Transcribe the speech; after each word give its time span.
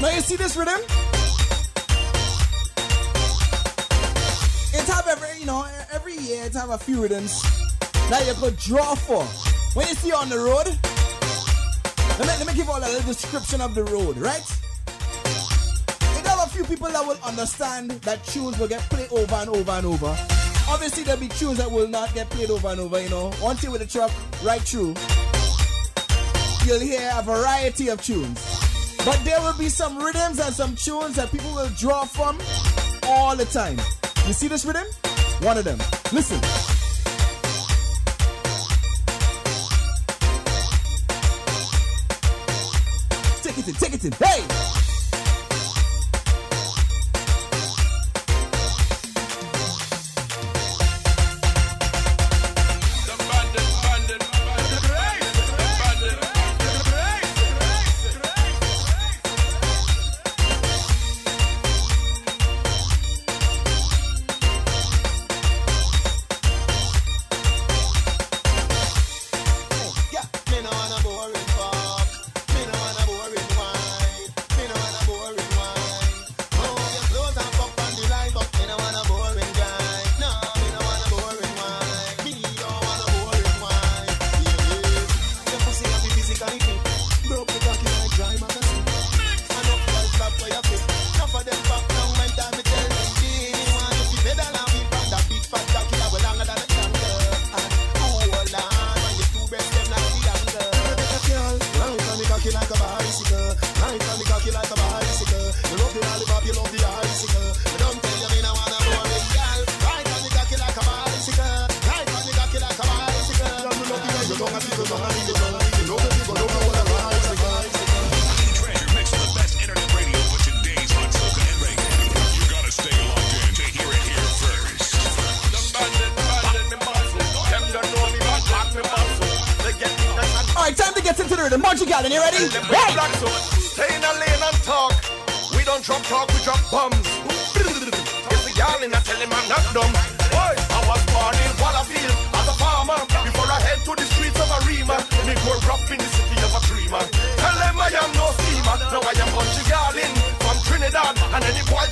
Now 0.00 0.10
you 0.10 0.20
see 0.20 0.36
this 0.36 0.56
rhythm? 0.56 0.78
It 4.72 4.86
have 4.86 5.08
every, 5.08 5.40
you 5.40 5.46
know, 5.46 5.66
every 5.92 6.16
year 6.16 6.44
it 6.44 6.52
have 6.52 6.70
a 6.70 6.78
few 6.78 7.02
rhythms 7.02 7.42
that 8.08 8.24
you 8.24 8.34
could 8.34 8.56
draw 8.58 8.94
for. 8.94 9.24
When 9.74 9.88
you 9.88 9.94
see 9.94 10.12
on 10.12 10.28
the 10.28 10.38
road, 10.38 10.68
let 12.16 12.28
me, 12.28 12.34
let 12.38 12.46
me 12.46 12.54
give 12.54 12.68
all 12.70 12.78
a 12.78 12.86
little 12.86 13.02
description 13.02 13.60
of 13.60 13.74
the 13.74 13.82
road, 13.84 14.16
right? 14.18 14.44
It 14.86 16.26
have 16.26 16.46
a 16.46 16.50
few 16.50 16.62
people 16.62 16.88
that 16.90 17.04
will 17.04 17.18
understand 17.24 17.90
that 17.90 18.22
tunes 18.24 18.56
will 18.56 18.68
get 18.68 18.82
played 18.82 19.10
over 19.10 19.34
and 19.34 19.50
over 19.50 19.72
and 19.72 19.86
over. 19.86 20.16
Obviously, 20.68 21.02
there'll 21.02 21.20
be 21.20 21.26
tunes 21.26 21.58
that 21.58 21.68
will 21.68 21.88
not 21.88 22.14
get 22.14 22.30
played 22.30 22.50
over 22.50 22.68
and 22.68 22.78
over, 22.78 23.02
you 23.02 23.08
know. 23.08 23.32
Once 23.42 23.64
you 23.64 23.72
with 23.72 23.80
the 23.80 23.86
truck 23.86 24.12
right 24.44 24.60
through, 24.60 24.94
you'll 26.64 26.78
hear 26.78 27.10
a 27.16 27.22
variety 27.24 27.88
of 27.88 28.00
tunes. 28.00 28.57
But 29.04 29.20
there 29.24 29.40
will 29.40 29.56
be 29.56 29.68
some 29.68 29.98
rhythms 29.98 30.38
and 30.38 30.54
some 30.54 30.76
tunes 30.76 31.16
that 31.16 31.30
people 31.30 31.52
will 31.54 31.70
draw 31.78 32.04
from 32.04 32.38
all 33.04 33.34
the 33.36 33.46
time. 33.46 33.78
You 34.26 34.32
see 34.32 34.48
this 34.48 34.64
rhythm? 34.64 34.86
One 35.40 35.56
of 35.56 35.64
them. 35.64 35.78
Listen. 36.12 36.40
Take 43.42 43.58
it 43.58 43.68
in, 43.68 43.74
take 43.74 43.94
it 43.94 44.04
in. 44.04 44.12
Hey! 44.12 44.67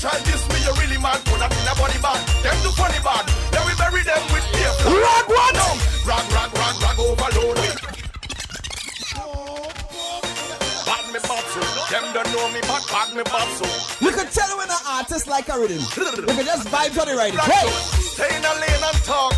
try 0.07 0.19
this 0.23 0.43
me, 0.51 0.59
you 0.63 0.73
really 0.79 0.99
mad. 1.03 1.19
Put 1.27 1.43
that 1.43 1.51
in 1.51 1.67
a 1.67 1.75
body 1.75 1.99
bag. 1.99 2.21
Them 2.47 2.57
do 2.63 2.71
funny 2.79 3.01
bad. 3.03 3.27
Then 3.51 3.63
we 3.67 3.75
bury 3.75 4.03
them 4.07 4.23
with 4.31 4.47
beer. 4.55 4.73
Rag 4.87 5.27
one. 5.27 5.55
No. 5.59 5.69
Rag, 6.07 6.27
rag, 6.31 6.51
rag, 6.55 6.75
rag 6.79 6.99
overload. 7.03 7.59
Bad 10.87 11.05
me 11.11 11.19
bobso. 11.27 11.63
Them 11.91 12.07
don't 12.15 12.31
know 12.31 12.47
me, 12.55 12.61
but 12.71 12.83
bad 12.87 13.11
me 13.19 13.25
bobso. 13.27 13.67
We 13.99 14.11
could 14.15 14.31
tell 14.31 14.51
when 14.59 14.71
an 14.71 14.83
artist 14.87 15.27
like 15.27 15.49
a 15.51 15.59
rhythm. 15.59 15.83
We 16.23 16.33
could 16.39 16.47
just 16.47 16.69
vibe 16.71 16.95
to 16.95 17.03
the 17.03 17.15
rhythm. 17.19 17.43
Hey. 17.43 17.67
Stay 18.15 18.31
in 18.31 18.45
a 18.47 18.55
lane 18.63 18.85
and 18.87 19.01
talk. 19.03 19.35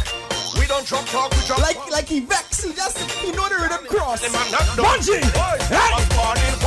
We 0.60 0.66
don't 0.66 0.84
drop 0.84 1.06
talk, 1.06 1.32
we 1.32 1.40
drop 1.46 1.60
Like, 1.60 1.80
like 1.90 2.08
he 2.08 2.20
vex. 2.20 2.64
He 2.64 2.72
just, 2.74 2.98
he 3.24 3.32
know 3.32 3.48
the 3.48 3.56
rhythm 3.56 3.86
cross. 3.88 4.20
Bunji, 4.76 5.24
Hey. 5.72 6.57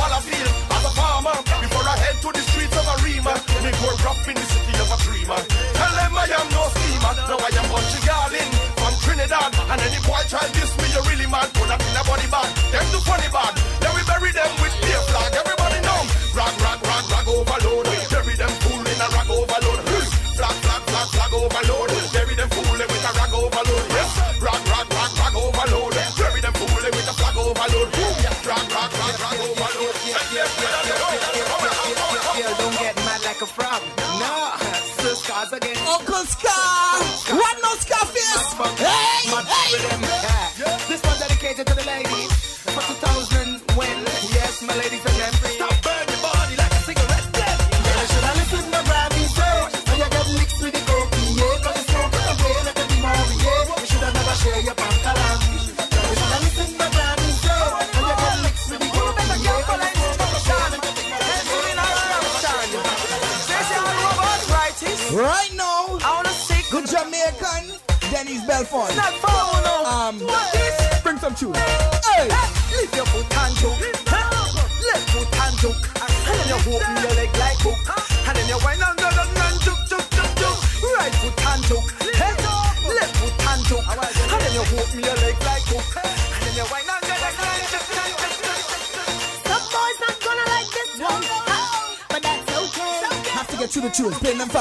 more 3.82 3.98
rough 4.06 4.28
in 4.28 4.34
the 4.38 4.46
city 4.46 4.74
of 4.78 4.88
a 4.94 4.98
dreamer. 5.02 5.40
Tell 5.74 5.92
them 5.98 6.14
I 6.14 6.30
am 6.30 6.46
no 6.54 6.62
schemer. 6.70 7.14
Now 7.26 7.38
I 7.42 7.50
am 7.58 7.66
bunch 7.66 7.94
girl 8.06 8.30
from 8.78 8.94
Trinidad. 9.02 9.50
And 9.70 9.80
any 9.82 10.00
boy 10.06 10.22
try 10.30 10.46
this 10.54 10.70
me, 10.78 10.86
you 10.94 11.02
really 11.10 11.26
mad. 11.26 11.50
Put 11.52 11.68
up 11.68 11.82
in 11.82 11.98
a 11.98 12.02
body 12.06 12.28
bag. 12.30 12.50
Them 12.70 12.86
do 12.94 12.98
funny 13.02 13.28
bag. 13.34 13.41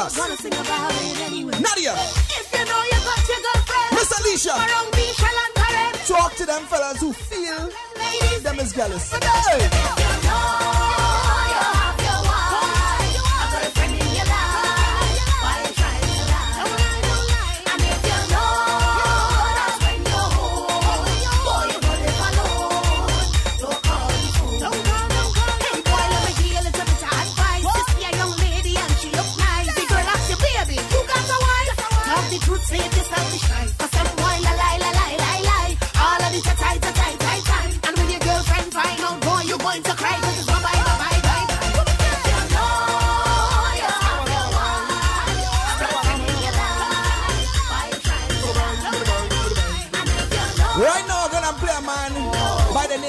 us. 0.01 0.40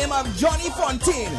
Name 0.03 0.13
of 0.13 0.27
Johnny 0.37 0.69
Fontaine, 0.71 1.35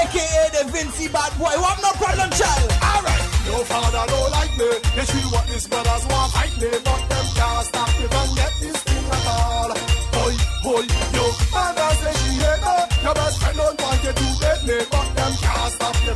aka 0.00 0.44
the 0.52 0.62
Vincy 0.72 1.08
Bad 1.12 1.32
Boy. 1.38 1.54
What 1.64 1.80
no 1.80 1.90
problem, 1.96 2.30
child? 2.30 2.68
Alright, 2.84 3.24
no 3.48 3.56
father 3.64 4.04
no 4.12 4.20
like 4.36 4.52
me. 4.60 4.70
They 4.96 5.04
see 5.08 5.24
what 5.32 5.46
these 5.48 5.66
brothers 5.66 6.04
want 6.10 6.32
fight 6.32 6.54
me, 6.60 6.70
but 6.84 7.02
them 7.08 7.26
can't 7.36 7.66
stop 7.66 7.88
me 7.98 8.06
from 8.12 8.28
get 8.36 8.52
this 8.60 8.78
thing 8.84 9.06
at 9.16 9.26
all. 9.32 9.72
Boy, 10.12 10.34
boy, 10.64 10.84
yo, 11.16 11.24
mother 11.54 11.90
say 12.00 12.14
she 12.20 12.32
hate 12.44 12.62
me. 12.66 12.76
Your 13.04 13.14
best 13.14 13.36
friend 13.40 13.56
don't 13.56 13.80
want 13.80 14.00
you 14.04 14.12
to 14.20 14.28
get 14.44 14.60
me, 14.68 14.76
but 14.92 15.08
them 15.16 15.32
can't 15.40 15.72
stop 15.72 15.96
me 16.04 16.09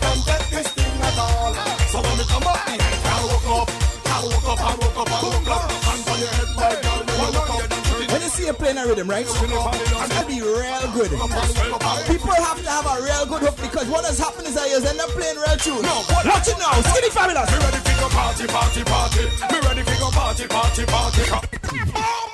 playing 8.64 8.78
a 8.78 8.86
rhythm, 8.88 9.10
right? 9.10 9.26
It's 9.28 9.36
gonna 9.36 10.24
be 10.24 10.40
real 10.40 10.88
good. 10.96 11.10
People 11.12 12.32
have 12.32 12.56
to 12.64 12.70
have 12.72 12.86
a 12.88 12.96
real 13.04 13.26
good 13.28 13.42
hook 13.44 13.56
because 13.60 13.86
what 13.92 14.04
has 14.08 14.18
happened 14.18 14.48
is 14.48 14.54
that 14.56 14.64
you 14.72 14.80
end 14.80 15.00
up 15.04 15.12
playing 15.12 15.36
real 15.36 15.56
tune. 15.60 15.84
Watch 15.84 16.48
it 16.48 16.56
now, 16.56 16.72
Skinny 16.80 17.12
Fabulous. 17.12 17.44
Me 17.52 17.60
ready 17.60 17.80
to 17.84 17.92
go 18.00 18.08
party, 18.08 18.46
party, 18.48 18.82
party. 18.88 19.24
Me 19.52 19.58
ready 19.68 19.84
to 19.84 19.94
go 20.00 20.08
party, 20.16 20.48
party, 20.48 20.84
party. 20.88 21.24
Oh, 21.28 22.24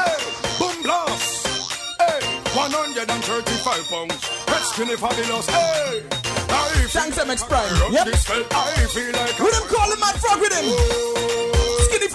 hey, 0.00 0.16
boom 0.56 0.76
blast. 0.80 1.60
Hey, 2.00 2.24
135 2.56 3.20
pounds. 3.92 4.16
Red 4.48 4.64
skinny 4.64 4.96
fabulous. 4.96 5.44
Hey, 5.52 6.08
Thanks, 6.88 7.18
MX 7.18 7.44
Prime. 7.48 7.92
Yep. 7.92 8.08
I 8.08 8.86
feel 8.88 9.12
like 9.12 9.36
Who 9.36 9.50
them 9.50 9.68
call 9.68 9.92
him 9.92 10.00
mad 10.00 10.16
frog 10.16 10.40
with 10.40 10.54
him? 10.56 10.64
Skinny 10.64 11.25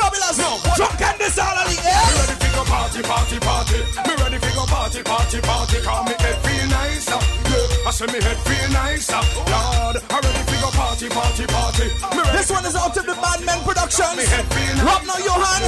Fabulous. 0.02 0.38
Drunk 0.78 1.02
and 1.02 1.18
disorderly. 1.22 1.76
Me 1.78 1.84
Yeah. 1.86 2.18
ready 2.18 2.36
to 2.42 2.48
go 2.56 2.64
party, 2.66 3.02
party, 3.12 3.38
party. 3.40 3.80
Me 4.08 4.14
ready 4.22 4.40
to 4.46 4.52
go 4.58 4.64
party, 4.66 5.02
party, 5.04 5.40
party. 5.42 5.78
Call 5.88 6.04
me 6.10 6.14
head 6.24 6.38
feel 6.46 6.66
nicer. 6.80 7.20
Yeah, 7.52 7.88
I 7.88 7.92
say 7.92 8.08
me 8.14 8.20
head 8.26 8.40
feel 8.48 8.68
nicer. 8.82 9.22
Lord, 9.54 9.96
I 10.16 10.18
ready 10.26 10.44
to 10.52 10.56
go 10.64 10.70
party, 10.82 11.08
party, 11.10 11.46
party. 11.56 11.86
Me 12.16 12.22
ready 12.22 12.38
This 12.38 12.50
one 12.52 12.66
is 12.66 12.76
out 12.76 12.96
of 12.98 13.06
the 13.06 13.16
Bad 13.24 13.40
Men 13.46 13.60
Productions. 13.68 14.16
me 14.18 14.26
head 14.34 14.46
feel 14.54 14.74
nicer. 14.76 14.86
Rob 14.90 15.02
now, 15.10 15.20
Johan. 15.28 15.62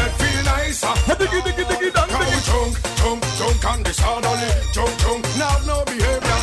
Head 0.00 0.14
feel 0.22 0.40
nicer. 0.52 0.92
Diggy, 1.20 1.40
diggy, 1.46 1.64
diggy, 1.70 1.90
dong, 1.96 2.08
Come 2.08 2.22
diggy. 2.24 2.40
drunk, 2.48 2.72
drunk, 2.98 3.20
drunk 3.38 3.64
and 3.72 3.84
disorderly. 3.84 4.50
Drunk, 4.74 4.94
drunk, 5.02 5.22
now 5.42 5.56
no 5.68 5.76
behavior. 5.84 6.40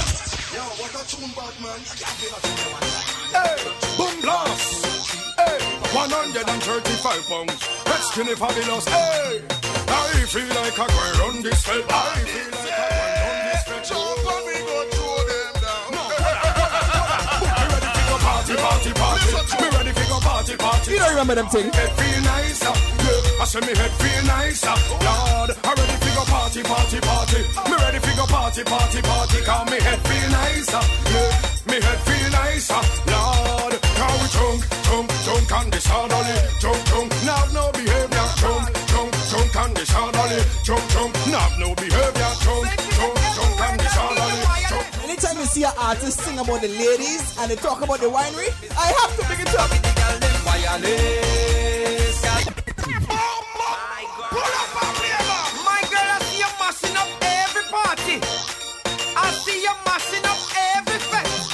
Yo, 0.55 0.63
what 0.79 0.93
a 0.99 1.01
comeback, 1.09 1.55
man! 1.63 1.79
Hey, 3.35 3.55
boom 3.97 4.15
blast. 4.21 4.94
Hey, 5.95 6.11
135 6.11 7.23
pounds. 7.29 7.55
Red 7.87 8.01
skinny 8.03 8.35
fabulous. 8.35 8.83
Hey, 8.83 9.39
I 9.87 10.27
feel 10.27 10.43
like 10.59 10.75
I 10.75 10.87
go 10.91 11.23
run 11.23 11.41
this 11.41 11.63
felt. 11.63 11.85
I 11.87 12.19
feel 12.27 12.51
like 12.51 12.67
I 12.67 12.91
go 12.91 13.15
run 13.23 13.39
this 13.47 13.63
felt. 13.63 13.87
Jump 13.87 14.27
and 14.27 14.43
we 14.43 14.59
go 14.59 14.75
throw 14.91 15.23
them 15.23 15.55
down. 15.63 15.95
No, 15.95 16.03
me 17.47 17.63
ready 17.71 17.87
to 17.95 18.03
go 18.11 18.15
party, 18.27 18.53
party, 18.59 18.91
party. 18.91 19.55
Me 19.63 19.67
ready 19.71 19.93
to 19.95 20.03
go 20.11 20.19
party, 20.19 20.55
party. 20.59 20.91
You 20.91 20.99
don't 20.99 21.15
remember 21.15 21.35
them 21.35 21.47
thing? 21.47 21.71
Head 21.71 21.91
feel 21.95 22.19
nicer, 22.27 22.75
yeah. 22.75 23.39
I 23.39 23.45
say 23.47 23.61
me 23.63 23.71
head 23.79 23.93
feel 23.95 24.23
nicer, 24.27 24.75
Lord. 24.99 25.49
I 25.55 25.71
ready 25.79 25.95
to 25.95 26.09
go 26.11 26.23
party, 26.27 26.59
party, 26.63 26.99
party. 26.99 27.39
Me 27.71 27.75
ready 27.79 27.99
to 28.03 28.11
go 28.19 28.25
party, 28.27 28.63
party, 28.67 28.99
party. 28.99 29.39
Cause 29.47 29.65
me 29.71 29.79
head 29.79 29.99
feel 30.03 30.27
nicer, 30.27 30.83
Anytime 45.65 45.97
you 45.97 46.11
see 46.11 46.19
an 46.19 46.19
artist 46.19 46.19
sing 46.21 46.37
about 46.39 46.61
the 46.61 46.67
ladies 46.67 47.37
and 47.39 47.49
they 47.49 47.55
talk 47.55 47.81
about 47.81 47.99
the 47.99 48.05
winery, 48.05 48.49
I 48.77 48.93
have 49.01 49.15
to 49.17 49.23
pick 49.25 49.39
it 49.39 49.55
up. 49.55 49.69
My 55.65 55.81
girl, 55.89 56.09
I 56.13 56.19
see 56.21 56.37
you 56.37 56.49
mashing 56.59 56.95
up 56.95 57.09
every 57.21 57.63
party. 57.73 58.21
I 59.17 59.31
see 59.41 59.61
you 59.63 59.73
mashing 59.85 60.25
up 60.25 60.37
every 60.77 60.99
fest. 61.09 61.51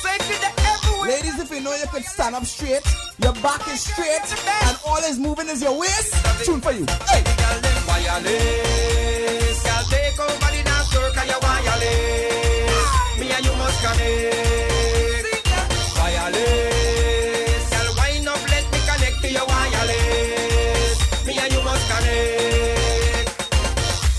Say 0.00 0.16
to 0.16 0.34
the 0.40 0.50
everywhere. 0.72 1.10
Ladies, 1.10 1.38
if 1.40 1.50
you 1.50 1.60
know 1.60 1.74
you 1.74 1.86
could 1.88 2.04
stand 2.04 2.34
up 2.34 2.44
straight, 2.46 2.82
your 3.22 3.34
back 3.34 3.66
is 3.68 3.80
straight, 3.80 4.24
and 4.64 4.78
all 4.86 5.04
is 5.04 5.18
moving 5.18 5.48
is 5.48 5.60
your 5.62 5.78
waist, 5.78 6.14
tune 6.44 6.60
for 6.60 6.72
you. 6.72 6.86
Hey! 7.08 7.36
Me 13.18 13.30
and 13.32 13.44
you 13.46 13.54
must 13.56 13.80
connect. 13.82 15.46
Wireless, 15.96 17.64
girl, 17.70 17.88
wind 17.96 18.28
up, 18.28 18.42
let 18.50 18.64
me 18.72 18.78
connect 18.88 19.16
to 19.22 19.28
your 19.32 19.46
wireless. 19.46 20.98
Me 21.26 21.38
and 21.38 21.52
you 21.52 21.62
must 21.62 21.84
connect. 21.90 23.28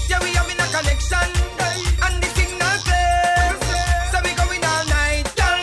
Yeah, 0.10 0.20
we 0.24 0.30
having 0.34 0.60
a 0.60 0.68
connection, 0.76 1.30
and 2.06 2.16
the 2.24 2.30
signal 2.36 2.78
clear. 2.88 3.54
So 4.12 4.18
we 4.24 4.32
going 4.34 4.64
all 4.66 4.86
night, 4.90 5.30
girl, 5.38 5.62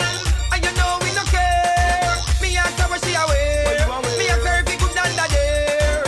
and 0.52 0.64
you 0.64 0.72
know 0.78 0.98
we 1.02 1.10
no 1.18 1.24
care. 1.34 2.14
Me 2.40 2.56
ask 2.56 2.78
her 2.78 2.88
what 2.88 3.00
she 3.04 3.14
aware. 3.14 3.86
Me 4.18 4.24
ask 4.30 4.44
her 4.46 4.56
if 4.60 4.68
he 4.68 4.76
good 4.78 4.96
under 4.96 5.28
there. 5.34 6.04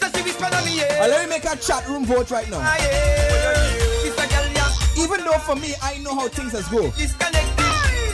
So 0.00 0.06
she 0.16 0.20
whisper 0.22 0.48
to 0.48 0.60
me, 0.64 0.72
yeah. 0.80 1.06
Let 1.06 1.20
me 1.22 1.28
make 1.28 1.44
a 1.44 1.56
chat 1.56 1.86
room 1.88 2.04
vote 2.06 2.30
right 2.30 2.48
now. 2.48 2.60
Ah, 2.62 2.76
yeah. 2.80 3.59
Even 5.10 5.24
though 5.24 5.38
for 5.38 5.56
me, 5.56 5.74
I 5.82 5.98
know 5.98 6.14
how 6.14 6.28
things 6.28 6.52
has 6.52 6.68
go. 6.68 6.88
Disconnected, 6.92 7.66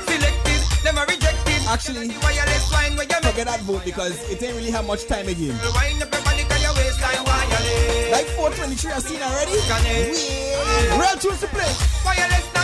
selected, 0.09 0.61
them 0.83 0.97
are 0.97 1.05
rejected. 1.05 1.61
Actually, 1.69 2.09
The 2.09 2.17
wireless 2.25 2.73
wine 2.73 2.97
where 2.97 3.05
you 3.05 3.21
Forget 3.21 3.47
that 3.49 3.61
vote 3.69 3.85
because 3.85 4.17
it 4.33 4.43
ain't 4.43 4.57
really 4.57 4.71
have 4.71 4.87
much 4.87 5.05
time 5.05 5.29
again. 5.29 5.53
Wind 5.77 6.03
up 6.03 6.09
your 6.11 6.23
body 6.25 6.45
'cause 6.49 6.63
your 6.63 6.73
waistline 6.73 7.23
wireless. 7.29 8.13
Like 8.13 8.29
423 8.33 8.93
I've 8.93 9.03
seen 9.03 9.21
already. 9.21 9.53
Real 10.97 11.17
tunes 11.21 11.41
to 11.41 11.49
play. 11.49 12.56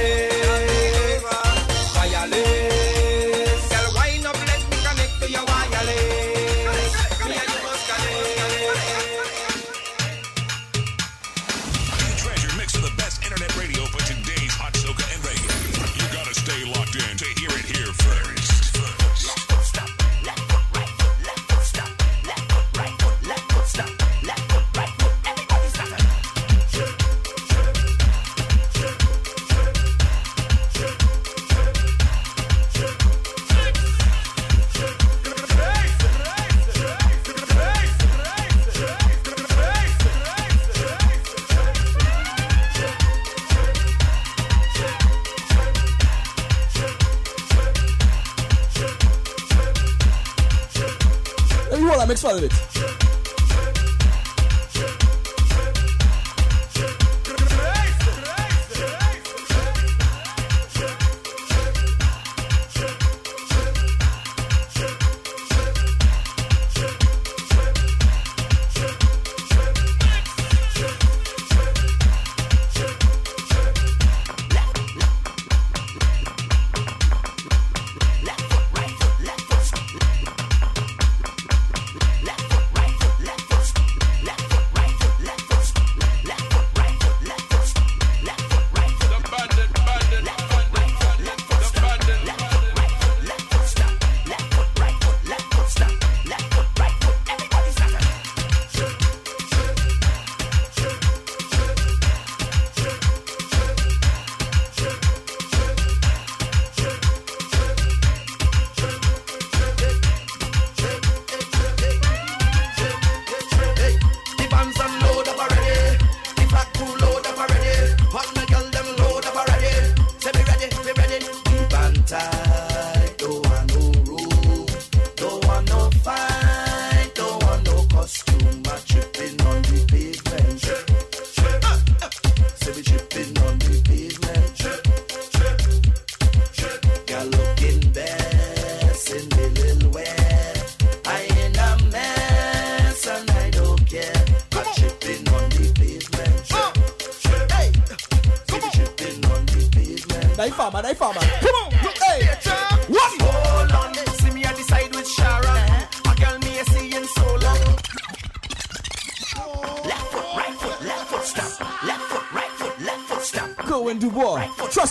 You 0.00 0.29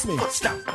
me. 0.09 0.17
Stop. 0.29 0.68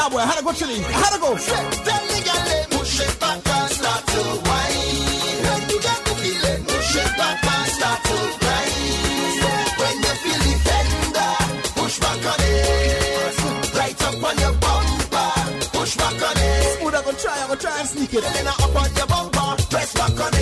cowboy. 0.00 0.20
How 0.20 0.36
to 0.38 0.44
go 0.44 0.52
chili? 0.52 0.80
How 0.80 1.10
to 1.14 1.20
go? 1.20 1.36
Tell 1.36 2.02
me, 2.08 2.18
back 3.20 3.48
and 3.56 3.70
start 3.78 4.02
to 4.12 4.22
whine. 4.48 4.80
When 5.44 5.62
you 5.70 5.78
got 5.88 6.00
to 6.06 6.12
feel 6.20 6.44
it, 6.52 6.60
back 7.20 7.44
and 7.52 7.68
start 7.76 8.00
to 8.08 8.16
grind. 8.40 8.72
When 9.80 9.96
you 10.04 10.14
feel 10.22 10.40
the 10.46 10.54
fender, 10.66 11.32
push 11.78 11.96
back 12.04 12.22
on 12.32 12.40
it. 12.40 13.34
Right 13.78 14.02
up 14.08 14.24
on 14.28 14.36
your 14.44 14.54
bumper, 14.64 15.30
push 15.74 15.92
back 15.96 16.18
on 16.28 16.36
it. 16.48 16.78
Smooth, 16.78 16.94
I'm 16.94 17.16
try, 17.22 17.36
I'm 17.44 17.58
try 17.58 17.78
and 17.80 17.88
sneak 17.88 18.14
it. 18.14 18.24
Up 18.64 18.76
on 18.82 18.88
your 18.98 19.06
bumper, 19.06 19.48
press 19.70 19.90
back 19.94 20.20
on 20.24 20.34
it. 20.34 20.39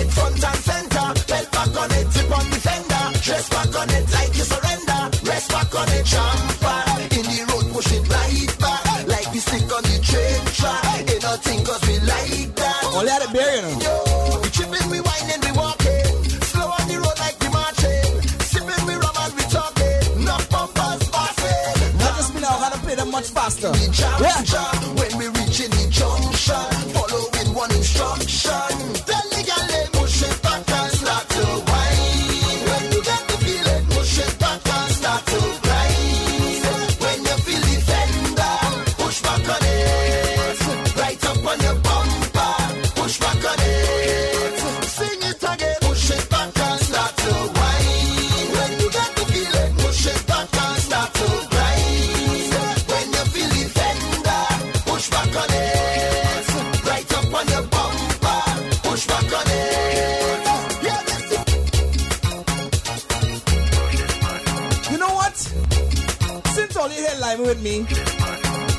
Since 65.39 66.75
Ollie 66.75 66.95
here 66.95 67.15
live 67.21 67.39
with 67.39 67.61
me, 67.61 67.85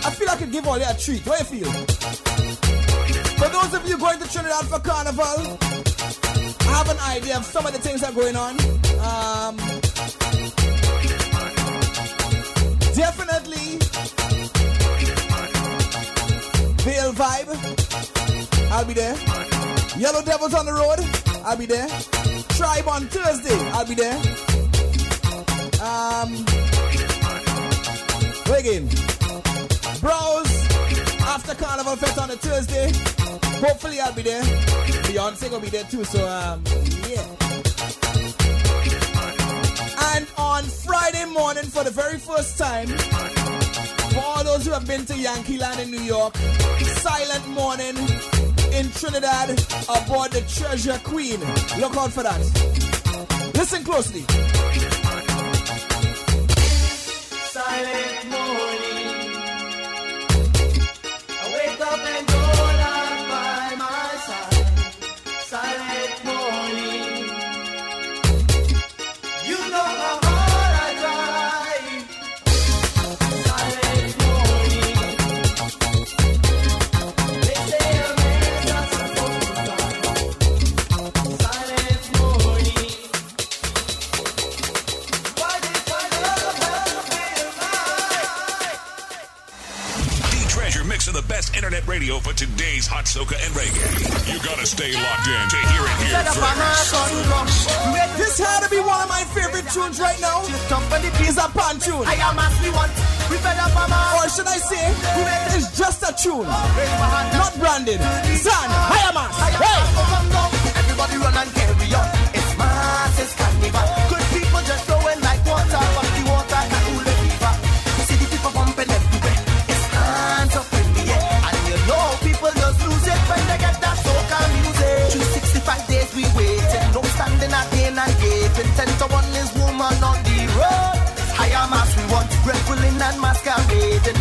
I 0.04 0.10
feel 0.10 0.28
I 0.28 0.36
could 0.36 0.52
give 0.52 0.66
Ollie 0.68 0.82
a 0.82 0.94
treat. 0.94 1.26
What 1.26 1.48
do 1.48 1.56
you 1.56 1.64
feel? 1.64 1.72
For 3.40 3.48
those 3.48 3.72
of 3.72 3.88
you 3.88 3.96
going 3.96 4.18
to 4.18 4.28
Trinidad 4.30 4.66
for 4.66 4.78
Carnival, 4.80 5.58
I 6.60 6.72
have 6.76 6.90
an 6.90 6.98
idea 7.16 7.38
of 7.38 7.46
some 7.46 7.64
of 7.64 7.72
the 7.72 7.78
things 7.78 8.02
that 8.02 8.10
are 8.10 8.14
going 8.14 8.36
on. 8.36 8.60
Um, 9.00 9.56
definitely, 12.94 13.78
Veil 16.84 17.12
Vibe, 17.14 18.70
I'll 18.70 18.84
be 18.84 18.92
there. 18.92 19.16
Yellow 19.98 20.22
Devils 20.22 20.52
on 20.52 20.66
the 20.66 20.74
road, 20.74 21.00
I'll 21.42 21.56
be 21.56 21.64
there. 21.64 21.88
Tribe 22.50 22.86
on 22.86 23.06
Thursday, 23.06 23.56
I'll 23.70 23.86
be 23.86 23.94
there. 23.94 24.20
Um, 25.80 26.44
Wiggin. 28.50 28.86
Bros, 30.00 30.68
after 31.22 31.54
Carnival 31.54 31.96
Fest 31.96 32.18
on 32.18 32.30
a 32.30 32.36
Tuesday, 32.36 32.92
hopefully 33.64 33.98
I'll 33.98 34.12
be 34.12 34.20
there. 34.20 34.42
Beyonce 35.08 35.50
will 35.50 35.60
be 35.60 35.68
there 35.68 35.84
too, 35.84 36.04
so 36.04 36.28
um, 36.28 36.62
yeah. 37.08 37.24
And 40.14 40.26
on 40.36 40.64
Friday 40.64 41.24
morning, 41.24 41.64
for 41.64 41.82
the 41.82 41.90
very 41.90 42.18
first 42.18 42.58
time, 42.58 42.88
for 42.88 44.20
all 44.20 44.44
those 44.44 44.66
who 44.66 44.72
have 44.72 44.86
been 44.86 45.06
to 45.06 45.16
Yankee 45.16 45.56
Land 45.56 45.80
in 45.80 45.90
New 45.90 46.02
York, 46.02 46.36
silent 46.36 47.48
morning 47.48 47.96
in 48.72 48.90
Trinidad 48.90 49.50
aboard 49.88 50.32
the 50.32 50.44
Treasure 50.46 51.00
Queen. 51.04 51.40
Look 51.80 51.96
out 51.96 52.12
for 52.12 52.22
that. 52.22 52.40
Listen 53.54 53.82
closely. 53.82 54.26
today's 92.40 92.88
hot 92.88 93.04
soca 93.04 93.36
and 93.36 93.52
reggae. 93.52 93.84
You 94.24 94.40
gotta 94.40 94.64
stay 94.64 94.96
locked 94.96 95.28
in 95.28 95.44
to 95.44 95.60
hear 95.76 95.84
it 95.84 95.96
here 96.08 96.24
first. 96.32 96.96
This 98.16 98.40
had 98.40 98.64
to 98.64 98.70
be 98.72 98.80
one 98.80 98.96
of 98.96 99.12
my 99.12 99.28
favorite 99.36 99.68
tunes 99.68 100.00
right 100.00 100.16
now. 100.24 100.40
Just 100.48 100.64
jump 100.72 100.88
on 100.88 101.04
the 101.04 101.12
pizza 101.20 101.44
pan 101.52 101.76
tune. 101.76 102.00
I 102.08 102.16
am 102.16 102.40
actually 102.40 102.72
one. 102.72 102.88
Or 103.28 104.24
should 104.32 104.48
I 104.48 104.56
say, 104.56 104.88
it's 105.52 105.76
just 105.76 106.00
a 106.00 106.16
tune, 106.16 106.48
not 106.48 107.52
branded. 107.60 108.00
Zan, 108.40 108.72
I 108.72 109.04
am. 109.12 109.69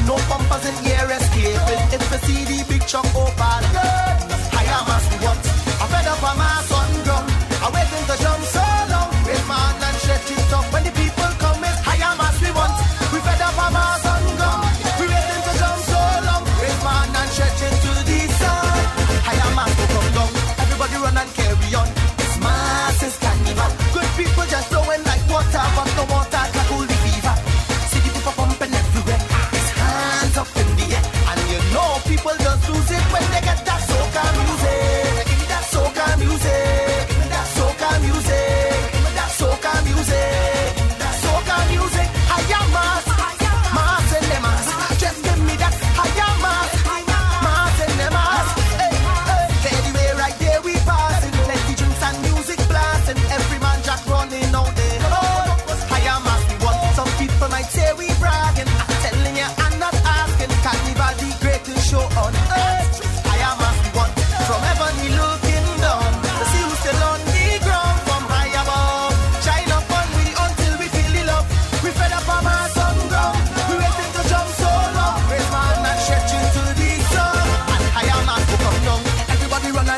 no 0.06 0.16
bumpers 0.30 0.66
in 0.66 0.76
here 0.84 1.08
escaping. 1.12 1.84
If 1.94 2.02
you 2.12 2.20
see 2.28 2.44
the 2.46 2.66
big 2.70 2.86
truck 2.86 3.06
oh, 3.16 3.28
open, 3.28 3.79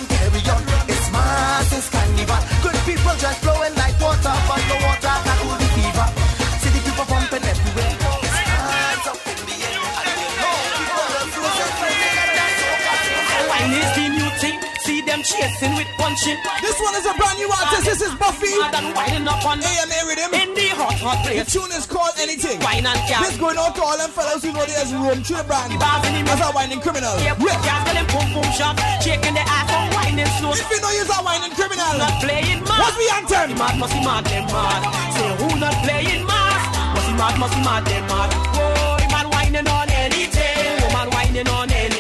Yeah. 0.10 0.31
punching. 16.02 16.40
This 16.66 16.78
one 16.82 16.98
is 16.98 17.06
a 17.06 17.14
brand 17.14 17.38
new 17.38 17.50
artist. 17.54 17.86
This 17.86 18.02
is 18.02 18.14
Buffy. 18.18 18.58
AMA 18.58 19.98
rhythm. 20.10 20.34
In 20.34 20.50
the 20.58 20.74
hot, 20.74 20.98
hot 20.98 21.22
place. 21.22 21.46
The 21.46 21.46
tune 21.46 21.72
is 21.78 21.86
called 21.86 22.18
Anything. 22.18 22.58
Wine 22.66 22.90
and 22.90 23.02
gas. 23.06 23.22
This 23.30 23.38
going 23.38 23.58
out 23.62 23.78
to 23.78 23.82
all 23.86 23.98
them 23.98 24.10
fellas 24.10 24.42
who 24.42 24.52
know 24.52 24.66
there's 24.66 24.90
room 24.90 25.22
to 25.22 25.34
the 25.38 25.46
brand. 25.46 25.78
As 25.78 26.42
a 26.42 26.50
whining 26.58 26.82
criminal. 26.82 27.14
Yeah. 27.22 27.38
Shaking 29.02 29.36
the 29.38 29.46
ass 29.46 29.70
on 29.70 29.94
whining 29.94 30.32
slow. 30.42 30.54
If 30.58 30.66
you 30.74 30.82
know 30.82 30.92
you're 30.98 31.06
a 31.06 31.22
whining 31.22 31.54
criminal. 31.54 31.94
Not 32.02 32.18
playing 32.22 32.66
mad. 32.66 32.82
What's 32.82 32.98
the 32.98 33.08
anthem? 33.14 33.58
Mad 33.58 33.78
must 33.78 33.94
be 33.94 34.02
mad, 34.02 34.26
them 34.26 34.46
mad. 34.50 34.82
Say 35.14 35.30
who 35.38 35.48
not 35.60 35.76
playing 35.86 36.26
mad? 36.26 36.62
Must 36.96 37.08
be 37.08 37.14
mad, 37.14 37.36
must 37.38 37.54
be 37.54 37.62
mad, 37.62 37.86
them 37.86 38.06
mad. 38.10 38.30
Oh, 38.58 38.98
man 39.14 39.28
whining 39.30 39.68
on 39.68 39.90
anything. 39.90 40.82
Woman 40.82 41.10
whining 41.14 41.48
on 41.48 41.70
anything. 41.70 41.91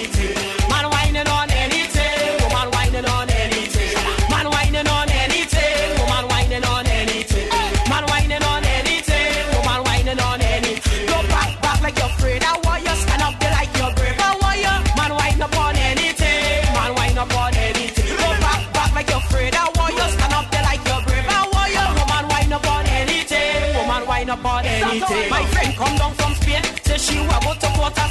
she 27.01 27.17
will 27.17 27.39
go 27.41 27.53
to 27.55 27.67
quarter 27.73 28.10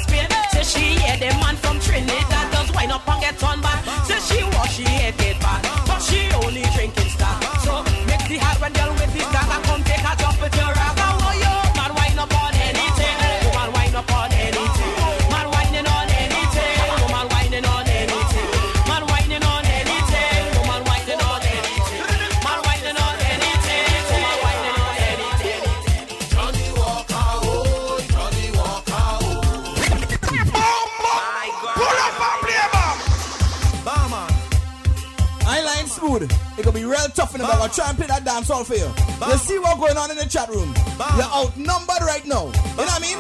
i'll 37.53 37.69
try 37.69 37.89
and 37.89 37.99
put 37.99 38.09
that 38.09 38.25
dance 38.25 38.49
hall 38.49 38.65
for 38.65 38.75
you. 38.75 38.91
Baba. 39.19 39.33
You 39.33 39.39
see 39.39 39.59
what's 39.59 39.79
going 39.81 39.97
on 39.97 40.11
in 40.11 40.17
the 40.17 40.27
chat 40.27 40.49
room. 40.49 40.75
You're 41.17 41.25
outnumbered 41.25 42.03
right 42.03 42.25
now. 42.27 42.47
You 42.47 42.53
know 42.53 42.85
what 42.85 42.93
I 42.93 43.01
mean? 43.01 43.19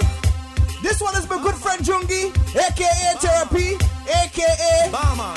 This 0.82 1.00
one 1.00 1.14
is 1.16 1.28
my 1.28 1.40
good 1.42 1.54
friend 1.54 1.82
Jungi, 1.82 2.32
aka 2.56 3.18
Therapy, 3.20 3.76
aka 4.08 4.90
Bama. 4.90 5.34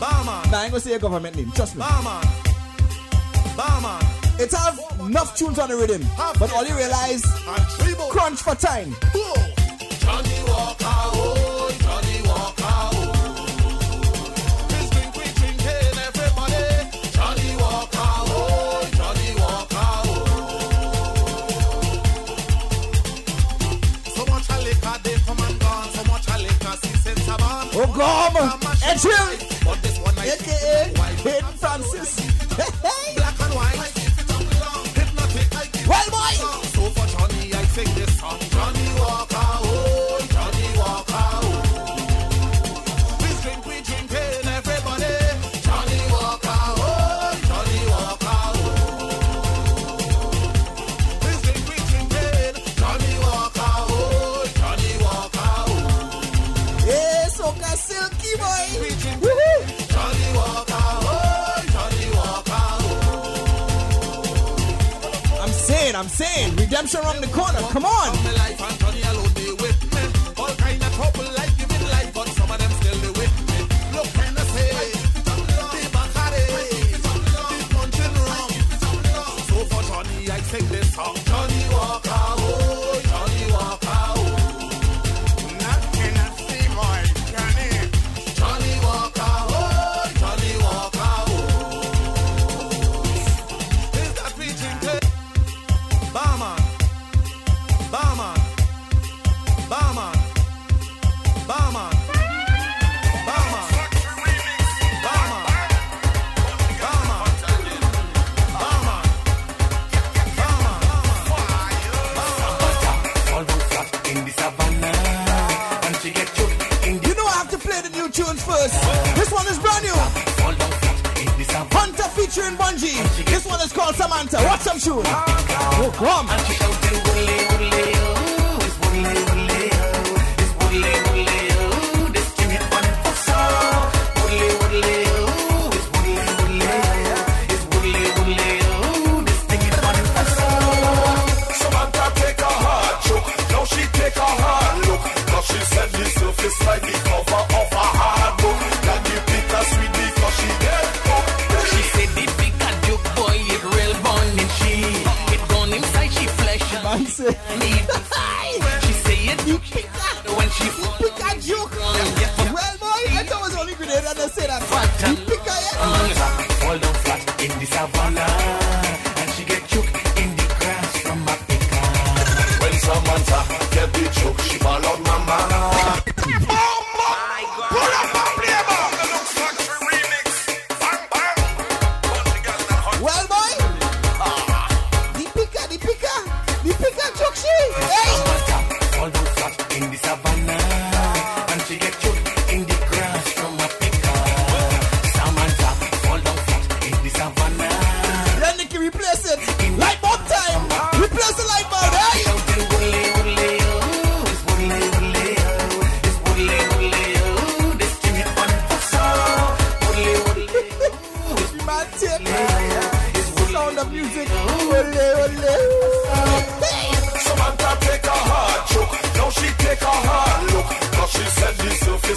Bama. 0.00 0.52
I 0.52 0.64
ain't 0.64 0.72
gonna 0.72 0.80
say 0.80 0.90
your 0.90 0.98
government 0.98 1.36
name, 1.36 1.50
trust 1.52 1.76
me. 1.76 1.82
Bama. 1.82 2.20
Bama. 3.56 4.00
It 4.40 4.50
has 4.52 4.80
enough 5.00 5.36
tunes 5.36 5.58
on 5.58 5.68
the 5.68 5.76
rhythm, 5.76 6.02
but 6.38 6.50
all 6.54 6.64
you 6.64 6.74
realize, 6.74 7.22
crunch 8.10 8.40
for 8.40 8.54
time. 8.54 8.96
Ogom, 27.82 28.36
Edwin, 28.84 29.38
aka 30.18 30.54
Hayden 31.24 31.54
Francis. 31.58 32.18
Hey. 32.82 33.19
I'm 66.80 66.86
on 67.04 67.20
the 67.20 67.26
corner. 67.26 67.58
Come 67.72 67.84
on. 67.84 68.49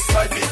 The 0.07 0.13
surface 0.13 0.42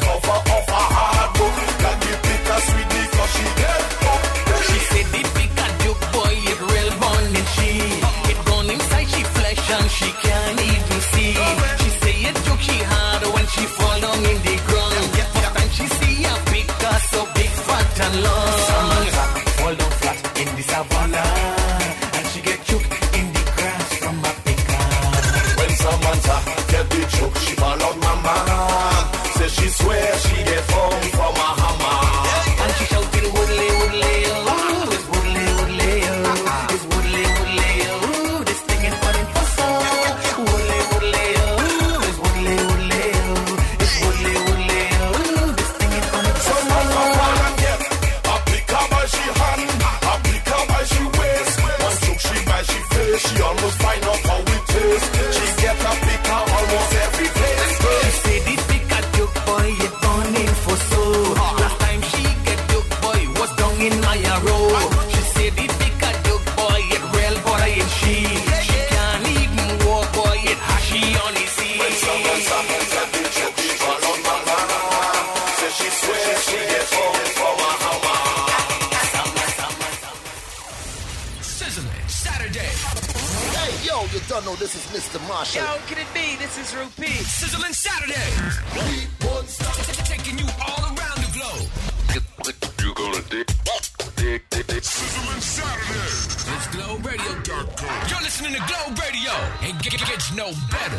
Sizzling 95.41 95.65
Saturday. 95.65 96.55
It's 96.55 96.67
GlobeRadio.com. 96.67 98.09
You're 98.09 98.21
listening 98.21 98.53
to 98.53 98.59
Globe 98.67 98.99
Radio. 98.99 99.31
And 99.61 99.85
it 99.85 99.91
gets 99.91 100.33
no 100.35 100.51
better. 100.69 100.97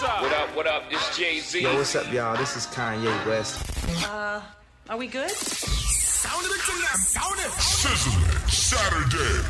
What 0.00 0.32
up, 0.32 0.56
what 0.56 0.66
up? 0.66 0.90
This 0.90 1.16
Jay 1.16 1.38
Z. 1.40 1.60
Yo, 1.62 1.74
what's 1.76 1.94
up, 1.94 2.10
y'all? 2.12 2.36
This 2.36 2.56
is 2.56 2.66
Kanye 2.66 3.26
West. 3.26 3.62
Uh, 4.08 4.40
Are 4.88 4.96
we 4.96 5.06
good? 5.06 5.30
Sound 5.30 6.44
of 6.44 6.50
the 6.50 6.58
tonight. 6.66 6.96
Sound 6.96 7.38
it. 7.38 7.52
Sizzling 7.60 8.48
Saturday. 8.48 9.42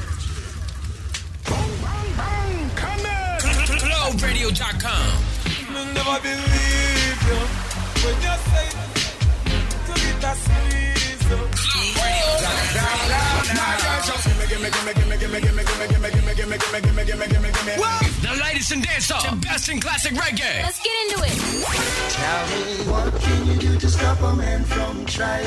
GlowRadio.com. 3.82 5.24
Never 5.94 6.20
believe 6.22 7.22
you 7.28 7.40
when 8.02 8.16
you 8.20 8.34
say 8.50 8.68
to 9.86 9.92
get 10.00 10.24
a 10.24 10.34
squeeze. 10.36 11.01
The 18.22 18.38
latest 18.40 18.72
in 18.72 18.80
dancehall, 18.82 19.30
the 19.30 19.36
best 19.46 19.68
in 19.68 19.80
classic 19.80 20.12
reggae. 20.12 20.62
Let's 20.62 20.80
get 20.82 20.92
into 21.02 21.22
it. 21.24 21.32
Tell 22.12 22.46
me 22.48 22.62
what 22.90 23.20
can 23.20 23.46
you 23.46 23.56
do 23.56 23.78
to 23.78 23.88
stop 23.88 24.20
a 24.20 24.36
man 24.36 24.64
from 24.64 25.06
trying? 25.06 25.46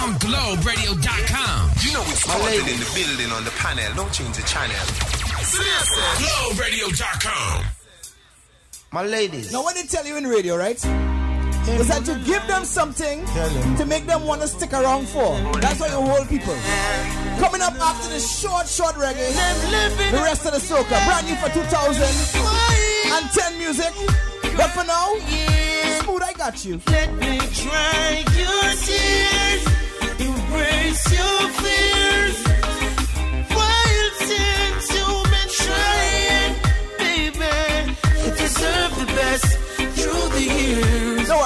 On 0.00 0.14
GlobeRadio.com. 0.18 1.70
You 1.82 1.92
know 1.92 2.02
it's 2.02 2.22
started 2.22 2.68
in 2.68 2.78
the 2.78 2.90
building 2.94 3.32
on 3.32 3.44
the 3.44 3.50
panel. 3.52 3.94
Don't 3.96 4.12
change 4.12 4.36
the 4.36 4.42
channel. 4.42 4.76
GlobeRadio.com. 6.20 7.64
My 8.92 9.04
ladies. 9.04 9.52
Now, 9.52 9.62
what 9.62 9.74
they 9.76 9.82
tell 9.84 10.04
you 10.04 10.16
in 10.16 10.24
radio, 10.24 10.56
right? 10.56 10.80
Is 11.68 11.88
that 11.88 12.06
you 12.06 12.14
give 12.24 12.46
them 12.46 12.64
something 12.64 13.24
to 13.76 13.84
make 13.86 14.06
them 14.06 14.24
want 14.26 14.40
to 14.42 14.48
stick 14.48 14.72
around 14.72 15.06
for. 15.08 15.36
That's 15.60 15.78
why 15.80 15.88
you 15.88 16.00
hold 16.00 16.28
people. 16.28 16.54
Coming 17.38 17.60
up 17.62 17.74
after 17.80 18.08
the 18.08 18.18
short, 18.18 18.66
short 18.68 18.94
reggae, 18.96 19.32
the 20.10 20.18
rest 20.18 20.44
of 20.46 20.52
the 20.52 20.58
soca, 20.58 20.98
brand 21.06 21.26
new 21.26 21.36
for 21.36 21.48
2010 21.48 23.58
music. 23.58 23.92
But 24.56 24.70
for 24.70 24.84
now, 24.84 25.14
smooth, 26.02 26.22
I 26.22 26.32
got 26.36 26.64
you. 26.64 26.80
Let 26.88 27.12
me 27.14 27.38
dry 27.38 28.24
your 28.36 28.74
tears, 28.84 29.64
embrace 30.18 31.12
your 31.12 31.48
fears. 31.60 32.59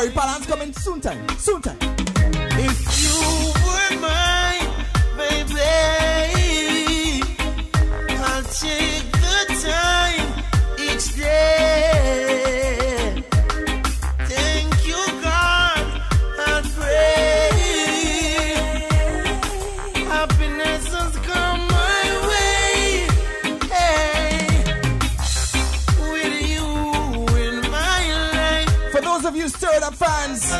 Worry, 0.04 0.14
balance 0.14 0.46
coming 0.46 0.72
soon 0.72 1.00
time. 1.00 1.28
Soon 1.38 1.62
time. 1.62 1.78
If 1.80 2.78
you 3.02 3.52
were 3.64 4.00
mine, 4.00 4.68
baby, 5.16 6.43
For 29.44 29.50
those 29.50 29.62
of 29.62 29.62
you 29.62 29.68
stirred 29.68 29.82
up 29.82 29.94
fans, 29.94 30.52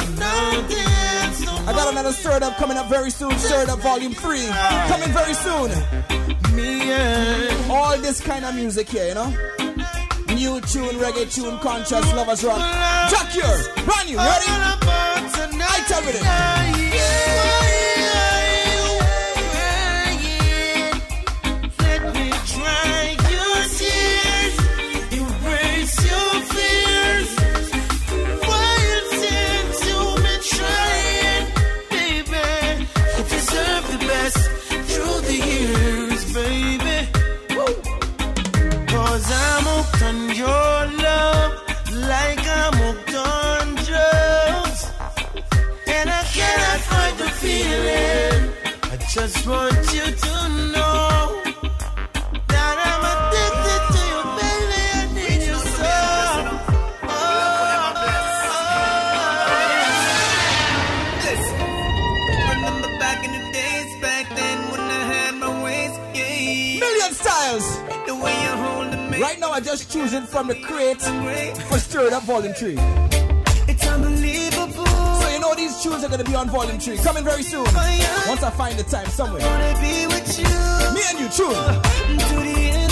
I 1.67 1.73
got 1.73 1.91
another 1.91 2.13
stirred 2.13 2.43
up 2.43 2.57
coming 2.57 2.77
up 2.77 2.91
very 2.91 3.11
soon. 3.11 3.37
Stirred 3.39 3.71
up 3.71 3.79
volume 3.79 4.13
3 4.13 4.47
coming 4.89 5.09
very 5.09 5.35
soon. 5.35 5.71
All 7.71 7.97
this 7.99 8.21
kind 8.21 8.45
of 8.45 8.55
music 8.55 8.91
here, 8.91 9.09
you 9.09 9.15
know? 9.15 9.31
New 10.29 10.61
tune, 10.61 10.99
reggae 11.01 11.33
tune, 11.33 11.59
conscious, 11.61 12.13
lovers 12.13 12.45
rock. 12.45 12.59
Jack 13.11 13.31
here, 13.31 13.73
brand 13.87 14.11
new, 14.11 14.19
ready? 14.19 14.51
I 15.67 15.85
tell 15.89 16.03
with 16.05 16.74
just 69.77 69.91
choosing 69.91 70.23
from 70.23 70.47
the 70.47 70.55
crate 70.61 71.01
for 71.69 71.79
stirred 71.79 72.13
up 72.13 72.23
volume 72.23 72.55
3. 72.55 72.77
It's 73.67 73.85
unbelievable. 73.89 74.87
So 74.87 75.29
you 75.31 75.41
know 75.41 75.53
these 75.57 75.83
tunes 75.83 76.05
are 76.05 76.09
gonna 76.09 76.23
be 76.23 76.37
on 76.37 76.49
volume 76.49 76.79
three. 76.79 76.97
Coming 76.99 77.25
very 77.25 77.43
soon. 77.43 77.65
Once 77.65 78.45
I 78.45 78.51
find 78.51 78.79
the 78.79 78.85
time 78.85 79.07
somewhere. 79.07 79.41
be 79.81 80.07
with 80.07 80.39
you 80.39 80.45
Me 80.95 81.01
and 81.11 81.19
you, 81.19 81.29
tune. 81.29 82.84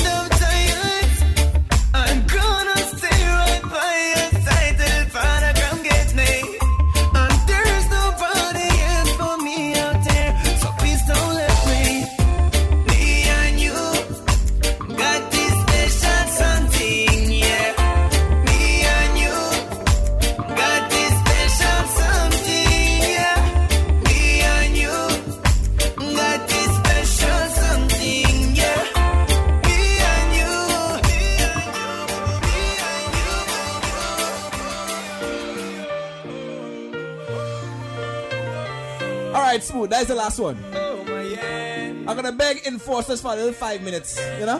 Right, 39.82 39.88
smooth. 39.88 39.90
That's 39.90 40.08
the 40.08 40.14
last 40.14 40.38
one. 40.38 40.56
Oh 40.74 41.04
my 41.04 41.22
yeah. 41.22 41.88
I'm 42.08 42.16
gonna 42.16 42.32
beg 42.32 42.66
enforcers 42.66 43.20
for 43.20 43.32
a 43.32 43.36
little 43.36 43.52
five 43.52 43.82
minutes. 43.82 44.18
You 44.38 44.46
know? 44.46 44.58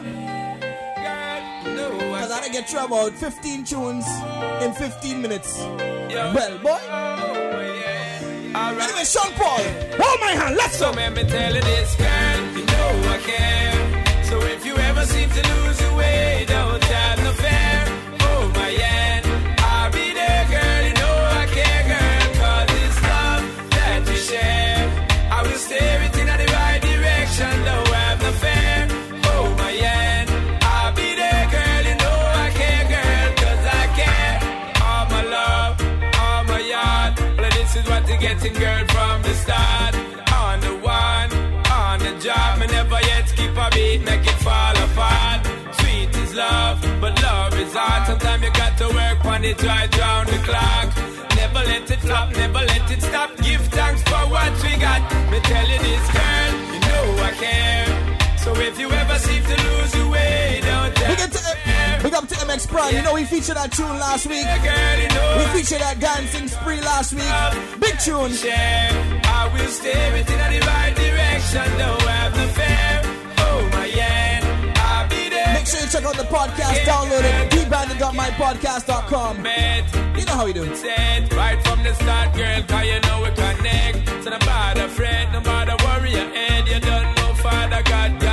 No, 1.65 1.89
Because 1.91 2.31
I 2.31 2.39
gotta 2.39 2.51
get 2.51 2.69
through 2.69 2.85
about 2.85 3.13
15 3.13 3.63
tunes 3.65 4.05
in 4.61 4.73
15 4.73 5.21
minutes. 5.21 5.57
Yeah. 5.59 6.33
Well, 6.33 6.57
boy. 6.59 6.79
Alright. 8.55 8.81
Anyway, 8.83 9.03
Sean 9.05 9.31
Paul, 9.33 9.63
hold 9.97 10.19
my 10.21 10.31
hand. 10.31 10.55
Let's 10.57 10.77
So 10.77 10.91
go. 10.91 10.97
let 10.97 11.13
me 11.13 11.23
tell 11.23 11.55
you 11.55 11.61
this, 11.61 11.95
girl, 11.95 12.41
you 12.57 12.65
know 12.65 13.09
I 13.09 13.17
care. 13.25 14.23
So 14.25 14.39
if 14.41 14.65
you 14.65 14.75
ever 14.77 15.05
seem 15.05 15.29
to 15.29 15.41
lose 15.55 15.81
your 15.81 15.95
way, 15.97 16.45
girl, 38.63 38.85
from 38.95 39.21
the 39.27 39.33
start. 39.43 39.93
On 40.43 40.57
the 40.65 40.73
one, 40.79 41.31
on 41.83 41.97
the 42.05 42.13
job, 42.25 42.59
me 42.59 42.67
never 42.67 42.99
yet 43.09 43.27
skip 43.27 43.55
a 43.65 43.67
beat, 43.75 44.01
make 44.09 44.25
it 44.33 44.39
fall 44.45 44.75
apart. 44.85 45.39
Sweet 45.79 46.11
is 46.23 46.33
love, 46.33 46.77
but 47.01 47.13
love 47.21 47.53
is 47.63 47.73
hard. 47.73 48.01
Sometimes 48.07 48.41
you 48.45 48.51
got 48.61 48.73
to 48.81 48.87
work 48.99 49.19
on 49.25 49.43
it 49.43 49.61
right 49.69 49.91
round 49.99 50.27
the 50.29 50.39
clock. 50.47 50.87
Never 51.41 51.61
let 51.71 51.91
it 51.95 52.01
flop, 52.05 52.27
never 52.43 52.63
let 52.71 52.85
it 52.95 53.01
stop. 53.01 53.29
Give 53.45 53.63
thanks 53.77 54.01
for 54.09 54.23
what 54.33 54.51
we 54.63 54.71
got. 54.85 55.01
Me 55.31 55.39
tell 55.51 55.67
you 55.73 55.79
this, 55.87 56.05
girl, 56.15 56.51
you 56.73 56.79
know 56.87 57.05
I 57.29 57.31
care. 57.43 57.89
So 58.43 58.49
if 58.69 58.79
you 58.79 58.89
ever 59.01 59.17
seem 59.25 59.43
to 59.51 59.55
lose 59.65 59.91
don't 59.91 60.02
Big, 60.95 61.19
up 61.19 61.29
to, 61.31 61.39
big 62.03 62.13
up 62.13 62.27
to 62.27 62.35
MX 62.35 62.67
Prime. 62.67 62.95
You 62.95 63.01
know, 63.01 63.13
we 63.13 63.23
featured 63.25 63.57
that 63.57 63.71
tune 63.71 63.97
last 63.99 64.25
week. 64.27 64.45
We 64.45 65.43
featured 65.59 65.81
that 65.81 65.99
dancing 65.99 66.47
spree 66.47 66.81
last 66.81 67.13
week. 67.13 67.79
Big 67.79 67.97
tune. 67.99 68.31
I 69.25 69.49
will 69.53 69.67
steer 69.67 69.93
it 70.15 70.29
in 70.29 70.37
the 70.37 70.59
right 70.65 70.95
direction. 70.95 71.65
Don't 71.77 72.01
have 72.03 72.35
no 72.35 72.47
fear. 72.57 73.01
Oh 73.39 73.69
my 73.73 73.85
yeah, 73.85 74.41
I'll 74.77 75.07
be 75.09 75.29
there. 75.29 75.53
Make 75.53 75.67
sure 75.67 75.79
you 75.81 75.87
check 75.87 76.03
out 76.05 76.15
the 76.15 76.23
podcast. 76.23 76.83
Download 76.85 77.23
it. 77.23 77.51
dbandit.mypodcast.com. 77.51 79.37
You 80.17 80.25
know 80.25 80.33
how 80.33 80.45
we 80.45 80.53
do. 80.53 80.75
said 80.75 81.31
right 81.33 81.61
from 81.65 81.83
the 81.83 81.93
start, 81.95 82.33
girl, 82.35 82.63
cause 82.63 82.85
you 82.85 82.99
know 83.01 83.21
we 83.23 83.29
connect. 83.35 84.23
So 84.23 84.29
no 84.29 84.39
bother 84.39 84.87
fret, 84.87 85.31
no 85.33 85.41
bother 85.41 85.75
worry 85.85 86.11
your 86.11 86.29
head. 86.33 86.67
You 86.67 86.79
don't 86.79 87.15
know 87.17 87.33
Father 87.35 87.81
God 87.83 88.19
guide 88.21 88.32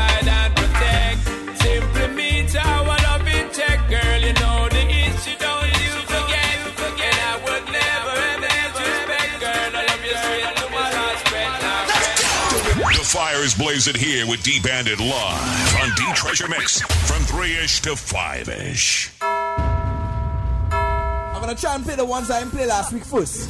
Now, 13.30 13.38
The 13.40 13.48
fire 13.48 13.64
blazing 13.64 13.94
here 13.94 14.26
with 14.26 14.42
D 14.42 14.58
Bandit 14.60 14.98
live 14.98 15.76
on 15.82 15.90
D 15.94 16.02
Treasure 16.14 16.48
Mix 16.48 16.80
from 16.80 17.22
3 17.22 17.54
ish 17.58 17.78
to 17.82 17.94
5 17.94 18.48
ish. 18.48 19.12
I'm 19.20 21.40
gonna 21.40 21.54
try 21.54 21.76
and 21.76 21.84
play 21.84 21.94
the 21.94 22.04
ones 22.04 22.28
I 22.28 22.40
didn't 22.40 22.50
play 22.52 22.66
last 22.66 22.92
week 22.92 23.04
first. 23.04 23.48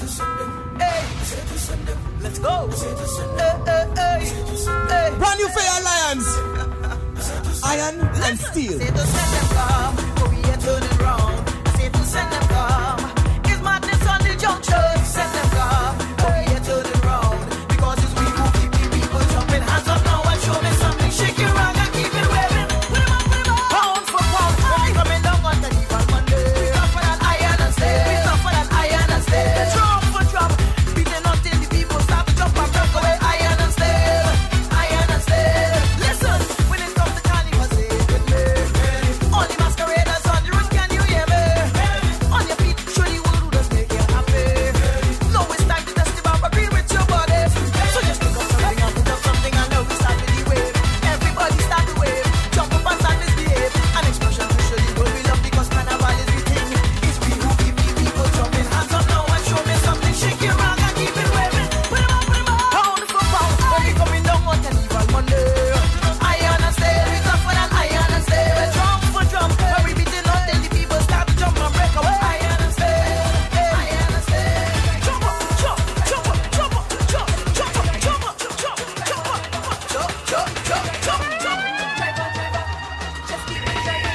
Hey, 0.79 1.03
let's 2.21 2.39
go. 2.39 2.69
Hey, 2.69 2.95
hey, 3.65 3.87
hey, 3.97 4.27
hey. 4.91 5.11
Brand 5.19 5.39
new 5.39 5.49
for 5.49 5.63
your 5.63 5.81
Lions. 5.89 6.27
Iron 7.65 8.01
and 8.01 8.39
steel. 8.39 8.79
Say 8.79 8.91
to 8.91 8.99
send 8.99 9.33
them 9.33 9.49
come, 9.57 9.97
oh, 10.19 10.29
we 10.31 10.37
ain't 10.51 10.61
turning 10.61 10.99
round. 10.99 11.49
Say 11.77 11.89
to 11.89 12.05
send 12.05 12.31
them 12.33 12.43
come. 12.49 13.01
It's 13.47 13.63
madness 13.63 14.07
on 14.07 14.21
the 14.21 14.35
junction. 14.39 14.90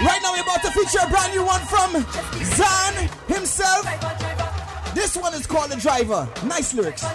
Right 0.04 0.20
now, 0.22 0.34
we're 0.34 0.42
about 0.42 0.62
to 0.64 0.72
feature 0.72 1.00
a 1.02 1.10
brand 1.10 1.34
new 1.34 1.46
one 1.46 1.62
from 1.62 2.06
Zan 2.44 3.10
himself. 3.28 3.86
This 4.94 5.16
one 5.16 5.34
is 5.34 5.48
called 5.48 5.72
The 5.72 5.78
Driver. 5.78 6.28
Nice 6.46 6.74
lyrics. 6.74 7.06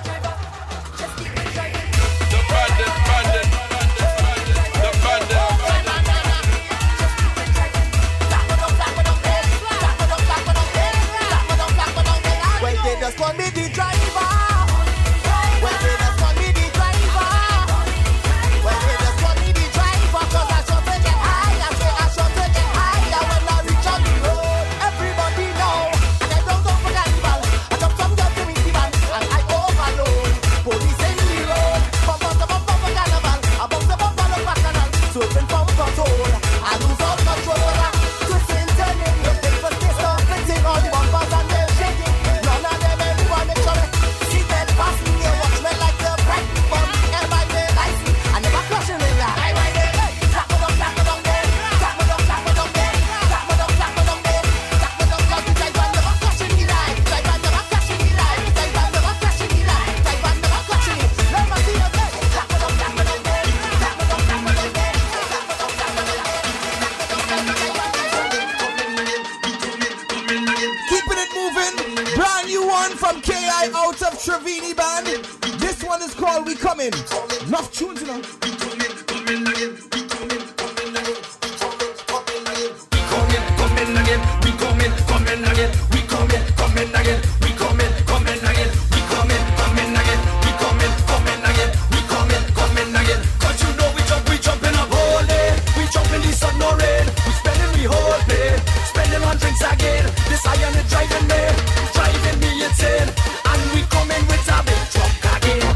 And 102.71 103.62
we 103.75 103.83
coming 103.91 104.25
with 104.31 104.47
a 104.47 104.62
big 104.62 104.83
truck 104.95 105.11
again. 105.35 105.75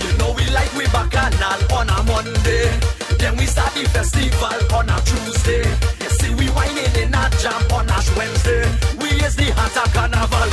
You 0.00 0.16
know 0.16 0.32
we 0.32 0.48
like 0.56 0.72
we 0.72 0.86
bacchanal 0.88 1.60
on 1.76 1.90
a 1.90 2.02
Monday. 2.08 2.72
Then 3.20 3.36
we 3.36 3.44
start 3.44 3.74
the 3.74 3.84
festival 3.92 4.56
on 4.74 4.88
a 4.88 4.96
Tuesday. 5.04 5.68
You 6.00 6.10
see 6.16 6.34
we 6.34 6.46
whining 6.56 6.88
in 6.96 7.12
a 7.12 7.28
jam 7.36 7.60
on 7.76 7.90
a 7.92 7.98
Wednesday. 8.16 8.64
We 9.04 9.08
is 9.20 9.36
the 9.36 9.52
hotter 9.52 9.84
carnival. 9.92 10.48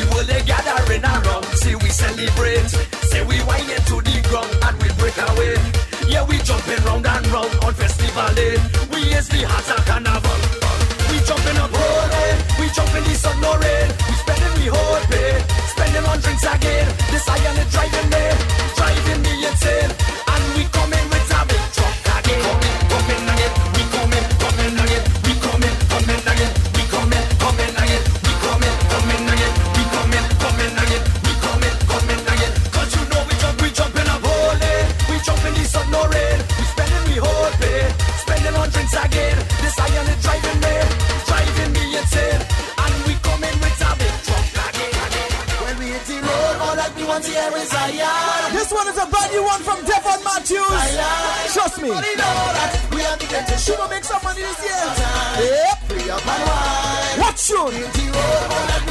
The 0.00 0.04
world 0.16 0.26
they 0.32 0.40
gathering 0.48 1.04
around. 1.04 1.44
See 1.60 1.74
we 1.76 1.90
celebrate. 1.90 2.72
Say 3.12 3.22
we 3.26 3.36
whining 3.44 3.84
to 3.92 4.00
the 4.00 4.16
ground 4.32 4.48
and 4.64 4.76
we 4.80 4.88
break 4.96 5.18
away. 5.28 5.60
Yeah 6.08 6.24
we 6.24 6.38
jumping 6.38 6.82
round 6.88 7.06
and 7.06 7.26
round 7.28 7.52
on 7.62 7.74
festival 7.74 8.32
day. 8.32 8.56
We 8.88 9.12
is 9.12 9.28
the 9.28 9.44
hotter 9.44 9.82
carnival. 9.84 10.40
We 11.12 11.20
jumping 11.28 11.58
up 11.60 11.91
jumping 12.74 13.04
the 13.04 13.14
sun 13.14 13.40
no 13.40 13.52
rain. 13.58 13.88
We 14.08 14.14
spending 14.16 14.52
we 14.58 14.66
whole 14.72 15.00
pay. 15.10 15.38
Spending 15.68 16.04
on 16.04 16.18
drinks 16.20 16.44
again. 16.44 16.88
This 17.10 17.28
iron 17.28 17.56
is 17.58 17.68
driving 17.72 18.08
me, 18.10 18.24
driving 18.76 19.22
me 19.22 19.46
insane. 19.46 19.91
New 49.32 49.42
one 49.44 49.62
from 49.62 49.80
Devon 49.84 50.20
Matthews. 50.22 50.68
Trust 51.52 51.80
me. 51.80 51.88
She 53.58 53.72
gonna 53.76 53.90
make 53.90 54.04
some 54.04 54.22
money 54.22 54.42
this 54.42 54.60
year. 54.60 54.84
Yep. 55.40 55.78
What 57.18 57.36
tune? 57.36 57.72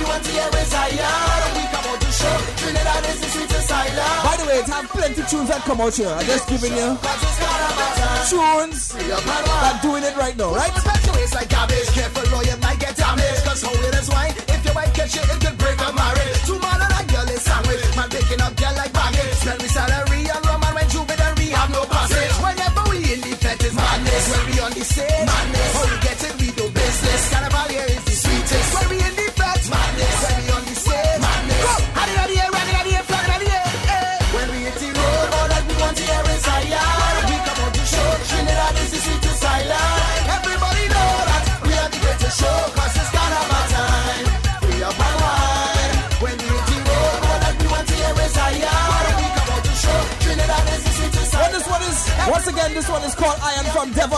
Want. 0.02 0.26
By 4.24 4.36
the 4.38 4.46
way, 4.48 4.60
it 4.60 4.68
have 4.68 4.90
plenty 4.90 5.24
tunes 5.30 5.50
that 5.50 5.62
come 5.64 5.82
out 5.82 5.96
here. 5.96 6.10
I'm 6.10 6.26
just 6.26 6.48
giving 6.50 6.74
you 6.74 6.98
tunes 8.30 8.94
that 8.94 9.80
doing 9.82 10.04
it 10.04 10.16
right 10.18 10.38
now, 10.38 10.54
right? 10.56 10.72
Sandwich. 17.42 17.96
Man 17.96 18.10
picking 18.10 18.42
up 18.42 18.56
girl 18.56 18.74
like 18.76 18.94
baggage. 18.94 19.34
Spend 19.42 19.62
we 19.62 19.68
salary 19.68 20.11
fete 23.62 23.68
is 23.68 23.76
madness. 23.76 24.30
When 24.32 24.52
we 24.52 24.60
on 24.60 24.72
the 24.72 24.84
stage, 24.84 25.26
madness. 25.26 25.74
How 25.74 25.96
we 25.96 26.02
get 26.02 26.21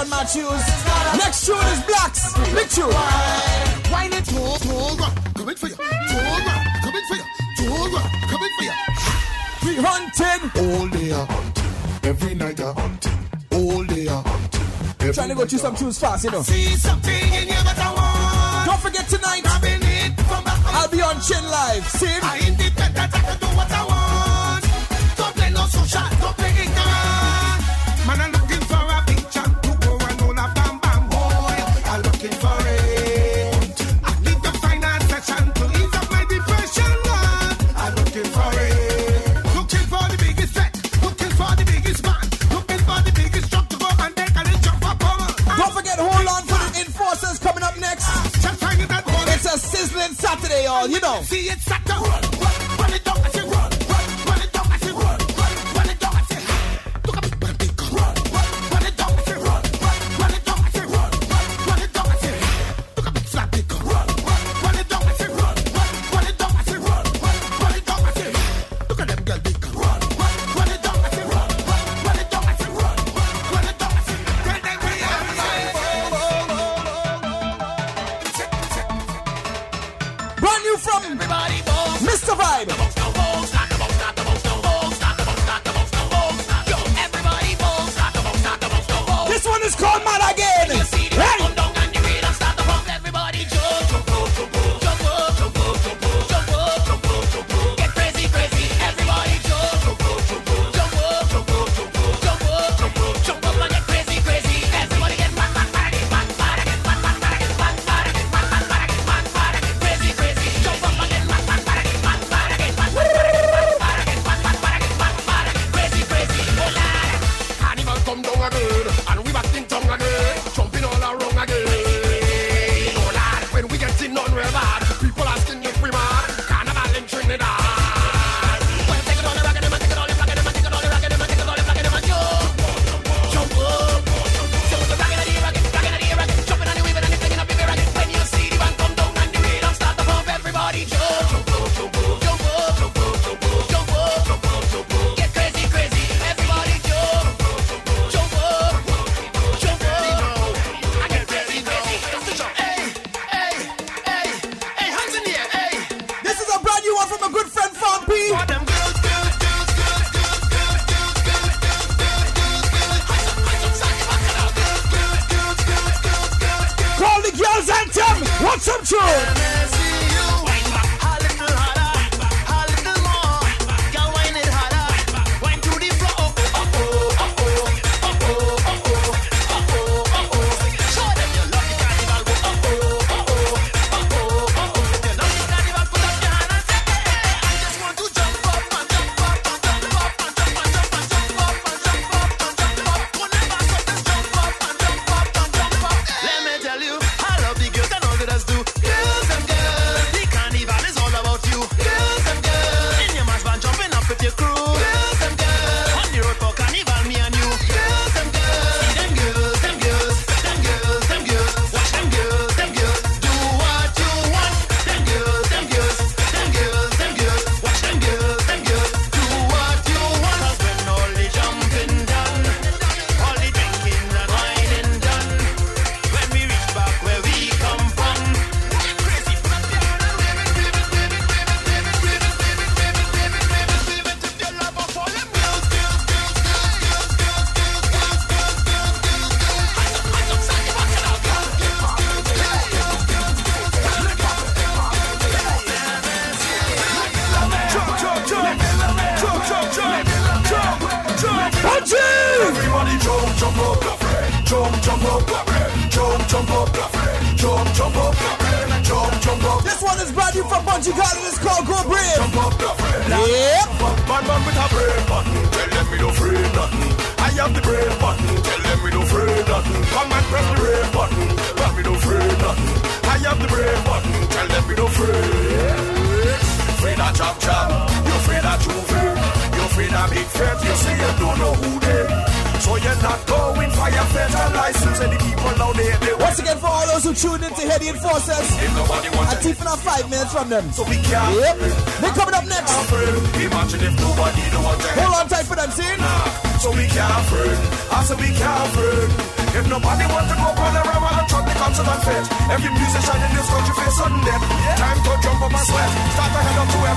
from 0.04 0.10
Devon 0.10 0.10
Matthews. 0.10 0.64
Next 1.18 1.46
tune 1.46 1.58
is 1.58 1.80
Blaxx. 1.82 2.36
Big 2.56 2.70
tune. 2.70 2.94
Wine 3.92 4.14
it, 4.14 4.26
tour, 4.26 4.58
coming 5.36 5.56
for 5.56 5.68
you. 5.68 5.76
Tour, 5.76 6.40
coming 6.82 7.04
for 7.08 7.16
you. 7.16 7.24
Tour, 7.58 8.00
coming 8.28 8.50
for 8.58 8.64
you. 8.64 8.74
We 9.66 9.76
hunted. 9.82 10.42
All 10.60 10.88
day 10.90 11.10
hunting, 11.26 12.10
every 12.10 12.36
night 12.36 12.60
a 12.60 12.74
hunting, 12.74 13.12
all 13.52 13.84
day 13.84 14.08
a 14.08 14.16
hunting. 14.16 14.62
every 15.00 15.14
Trying 15.14 15.30
to 15.30 15.36
go 15.36 15.46
through 15.46 15.60
some 15.60 15.76
tunes 15.76 16.00
fast, 16.00 16.24
you 16.26 16.32
know. 16.32 16.42
See 16.42 16.76
something 16.76 17.34
in 17.34 17.48
you 17.48 17.54
that 17.54 17.80
I 17.80 17.94
want. 17.94 18.68
Don't 18.68 18.80
forget 18.80 19.08
tonight, 19.08 19.44
it 19.82 20.20
from 20.22 20.44
back 20.44 20.60
I'll 20.66 20.90
be 20.90 21.02
on 21.02 21.20
Chin 21.22 21.44
Live. 21.44 21.88
See? 21.88 22.08
I 22.08 22.40
independent, 22.48 23.14
I 23.16 23.20
can 23.20 23.40
do 23.40 23.48
what 23.56 23.72
I 23.72 23.84
want. 23.86 24.66
Don't 25.18 25.36
play 25.36 25.50
no 25.52 25.66
social, 25.68 26.10
don't 26.20 26.43
You 50.94 51.00
know. 51.00 51.24
See 51.24 51.50
it 51.50 51.60
start 51.60 51.84
to 51.88 52.23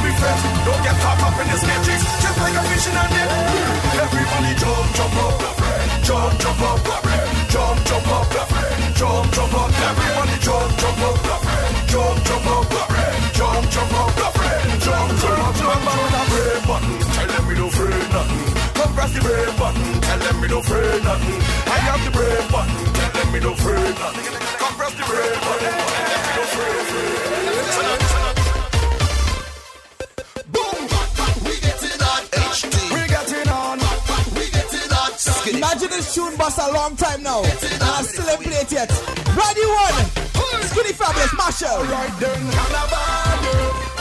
every 0.06 0.20
fest 0.22 0.44
Don't 0.64 0.82
get 0.82 0.96
caught 1.02 1.22
up 1.26 1.34
in 1.40 1.46
this 1.50 1.62
matrix 1.66 2.00
Just 2.22 2.38
like 2.38 2.54
a 2.54 2.62
fish 2.70 2.86
in 2.86 2.96
a 2.96 3.04
net 3.10 3.30
Everybody 4.06 4.52
jump, 4.54 4.86
jump 4.94 5.16
up 5.18 5.34
Jump, 6.06 6.32
jump 6.38 6.62
up 6.62 6.80
Jump, 7.50 7.78
jump 7.86 8.08
up 8.14 8.26
Jump, 8.96 9.26
jump 9.34 9.54
up. 9.54 9.70
Everybody 9.76 10.36
jump, 10.40 10.70
jump 10.78 11.02
up 11.06 11.18
Jump, 11.90 12.16
jump 12.24 12.46
up 12.46 12.66
Jump, 13.34 13.64
jump 13.70 13.94
up 13.98 14.16
Jump, 14.86 15.10
jump 15.18 15.46
up 15.46 15.98
on 15.98 16.10
the 16.14 16.22
brave 16.30 16.66
button 16.66 16.94
Tell 17.16 17.26
them 17.26 17.46
we 17.48 17.54
don't 17.54 17.68
afraid 17.68 18.08
nothing. 18.14 18.44
Come 18.74 18.94
press 18.94 19.12
the 19.12 19.20
brave 19.20 19.58
button. 19.58 20.00
Tell 20.00 20.18
them 20.18 20.40
we 20.40 20.48
don't 20.48 20.64
afraid 20.64 21.02
nothing. 21.02 21.40
I 21.66 21.78
have 21.88 22.04
the 22.04 22.10
brave 22.10 22.50
button. 22.52 22.94
Tell 22.94 23.10
them 23.10 23.32
we 23.32 23.40
don't 23.40 23.58
afraid 23.58 23.94
nothing 23.98 24.25
tune 36.16 36.34
bust 36.38 36.58
a 36.58 36.72
long 36.72 36.96
time 36.96 37.22
now. 37.22 37.42
And 37.42 37.82
I 37.82 38.02
still 38.02 38.28
ain't 38.30 38.40
played 38.40 38.62
it 38.62 38.72
yet. 38.72 38.90
New 39.54 39.68
one. 39.68 39.96
Skinny 40.64 40.92
Fabulous 40.92 41.32
Machel. 41.34 41.78
Right 41.90 42.20
then 42.20 43.95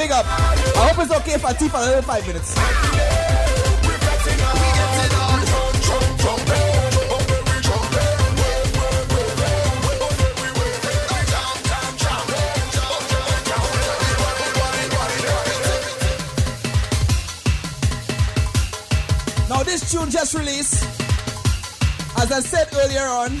big 0.00 0.12
up. 0.12 0.24
I 0.24 0.88
hope 0.88 1.04
it's 1.04 1.12
okay 1.12 1.34
if 1.34 1.44
I 1.44 1.52
teep 1.52 1.72
for 1.72 1.76
another 1.76 2.00
five 2.00 2.26
minutes. 2.26 2.56
Now 19.50 19.62
this 19.64 19.92
tune 19.92 20.10
just 20.10 20.34
released. 20.34 20.82
As 22.16 22.32
I 22.32 22.40
said 22.40 22.68
earlier 22.72 23.00
on, 23.00 23.32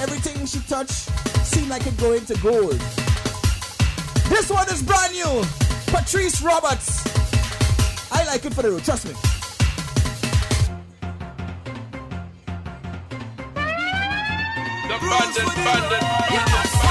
everything 0.00 0.46
she 0.46 0.58
touched 0.68 1.10
seemed 1.46 1.68
like 1.68 1.86
it 1.86 1.96
going 1.96 2.26
to 2.26 2.36
gold. 2.38 2.80
This 4.28 4.50
one 4.50 4.68
is 4.68 4.82
brand 4.82 5.12
new. 5.12 5.67
Patrice 5.90 6.42
Roberts. 6.42 7.06
I 8.12 8.24
like 8.24 8.44
it 8.44 8.54
for 8.54 8.62
the 8.62 8.70
road, 8.70 8.84
trust 8.84 9.06
me. 9.06 9.12
The 14.88 14.96
bandit, 15.00 15.46
bandit, 15.64 16.87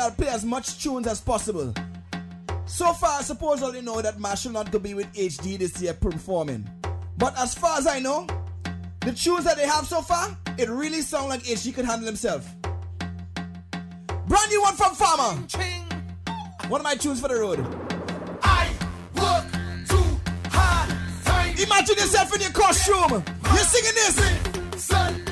I'll 0.00 0.10
play 0.10 0.28
as 0.28 0.44
much 0.44 0.82
tunes 0.82 1.06
as 1.06 1.20
possible. 1.20 1.74
So 2.64 2.92
far, 2.94 3.18
I 3.18 3.22
suppose 3.22 3.62
all 3.62 3.74
you 3.74 3.82
know 3.82 4.00
that 4.00 4.18
Machel 4.18 4.52
not 4.52 4.70
gonna 4.70 4.84
be 4.84 4.94
with 4.94 5.12
HD 5.12 5.58
this 5.58 5.80
year 5.80 5.92
performing. 5.92 6.68
But 7.18 7.38
as 7.38 7.54
far 7.54 7.78
as 7.78 7.86
I 7.86 7.98
know, 7.98 8.26
the 9.00 9.12
tunes 9.12 9.44
that 9.44 9.56
they 9.56 9.66
have 9.66 9.86
so 9.86 10.00
far, 10.00 10.36
it 10.56 10.68
really 10.68 11.02
sound 11.02 11.28
like 11.28 11.42
HD 11.42 11.74
could 11.74 11.84
handle 11.84 12.06
himself. 12.06 12.48
Brand 14.26 14.50
new 14.50 14.62
one 14.62 14.74
from 14.74 14.94
Farmer. 14.94 15.38
One 16.68 16.80
of 16.80 16.84
my 16.84 16.94
tunes 16.94 17.20
for 17.20 17.28
the 17.28 17.34
road. 17.34 17.58
I 18.42 18.70
work 19.14 19.44
too 19.86 20.30
hard 20.50 21.58
Imagine 21.60 21.96
yourself 21.96 22.34
in 22.34 22.40
your 22.40 22.52
costume. 22.52 23.22
You're 23.44 23.58
singing 23.58 23.94
this. 23.94 24.84
Son 24.84 25.29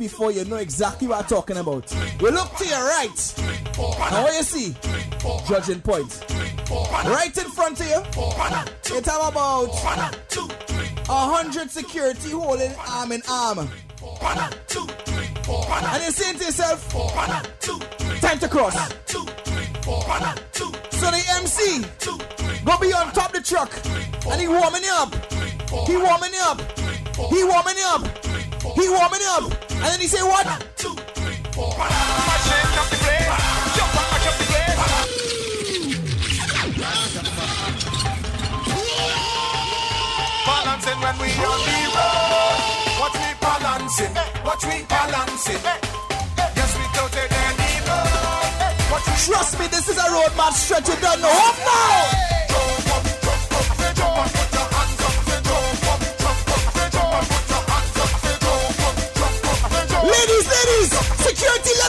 before, 0.00 0.32
you 0.32 0.44
know 0.46 0.56
exactly 0.56 1.06
what 1.06 1.20
I'm 1.20 1.26
talking 1.26 1.58
about. 1.58 1.94
You 2.20 2.30
look 2.30 2.56
to 2.56 2.66
your 2.66 2.78
right. 2.78 3.34
And 3.38 4.24
what 4.24 4.34
you 4.34 4.42
see? 4.42 4.74
Judging 5.46 5.80
point. 5.82 6.24
Right 6.70 7.36
in 7.36 7.44
front 7.50 7.78
of 7.80 7.86
you, 7.86 8.02
you 8.88 8.94
have 9.02 9.28
about 9.28 9.68
a 11.08 11.12
hundred 11.12 11.70
security 11.70 12.30
holding 12.30 12.72
arm 12.88 13.12
in 13.12 13.20
arm. 13.30 13.58
And 13.58 13.68
you're 16.02 16.12
saying 16.12 16.38
to 16.38 16.44
yourself, 16.46 16.90
time 18.20 18.38
to 18.38 18.48
cross. 18.48 18.74
So 19.06 19.24
the 21.10 21.22
MC 21.36 21.82
go 22.64 22.78
be 22.78 22.92
on 22.92 23.12
top 23.12 23.32
the 23.32 23.40
truck 23.42 23.70
and 24.26 24.40
he 24.40 24.48
warming 24.48 24.82
you 24.82 24.92
up. 24.94 25.14
He 25.86 25.96
warming 25.96 26.32
you 26.32 26.40
up. 26.42 26.60
He 27.30 27.44
warming 27.44 27.76
you 27.76 27.86
up. 27.86 28.29
He 28.80 28.88
warming 28.88 29.20
up. 29.28 29.44
And 29.70 29.82
then 29.82 30.00
he 30.00 30.06
say 30.06 30.22
what? 30.22 30.46
Balancing 40.46 41.00
when 41.00 41.16
we 41.18 41.28
on 41.36 41.60
the 41.68 41.80
road. 41.94 42.58
Watch 43.00 43.16
me 43.20 43.30
balancing. 43.40 44.14
Watch 44.44 44.64
me 44.66 44.84
balancing. 44.88 45.62
Yes, 46.56 46.76
we 46.78 46.84
go 46.98 47.06
to 47.08 47.28
the. 47.28 47.40
Trust 49.26 49.60
me, 49.60 49.66
this 49.66 49.86
is 49.88 49.98
a 49.98 50.10
road 50.10 50.34
map 50.36 50.54
stretch 50.54 50.88
you 50.88 50.96
don't 50.96 51.20
know. 51.20 51.28
Up 51.28 51.56
now! 51.58 52.29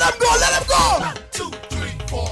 Let 0.02 0.14
him 0.14 0.20
go, 0.20 0.30
let 0.42 0.54
him 0.58 0.66
go. 0.66 0.82
One, 0.98 1.14
two, 1.30 1.50
three, 1.70 1.94
four. 2.10 2.26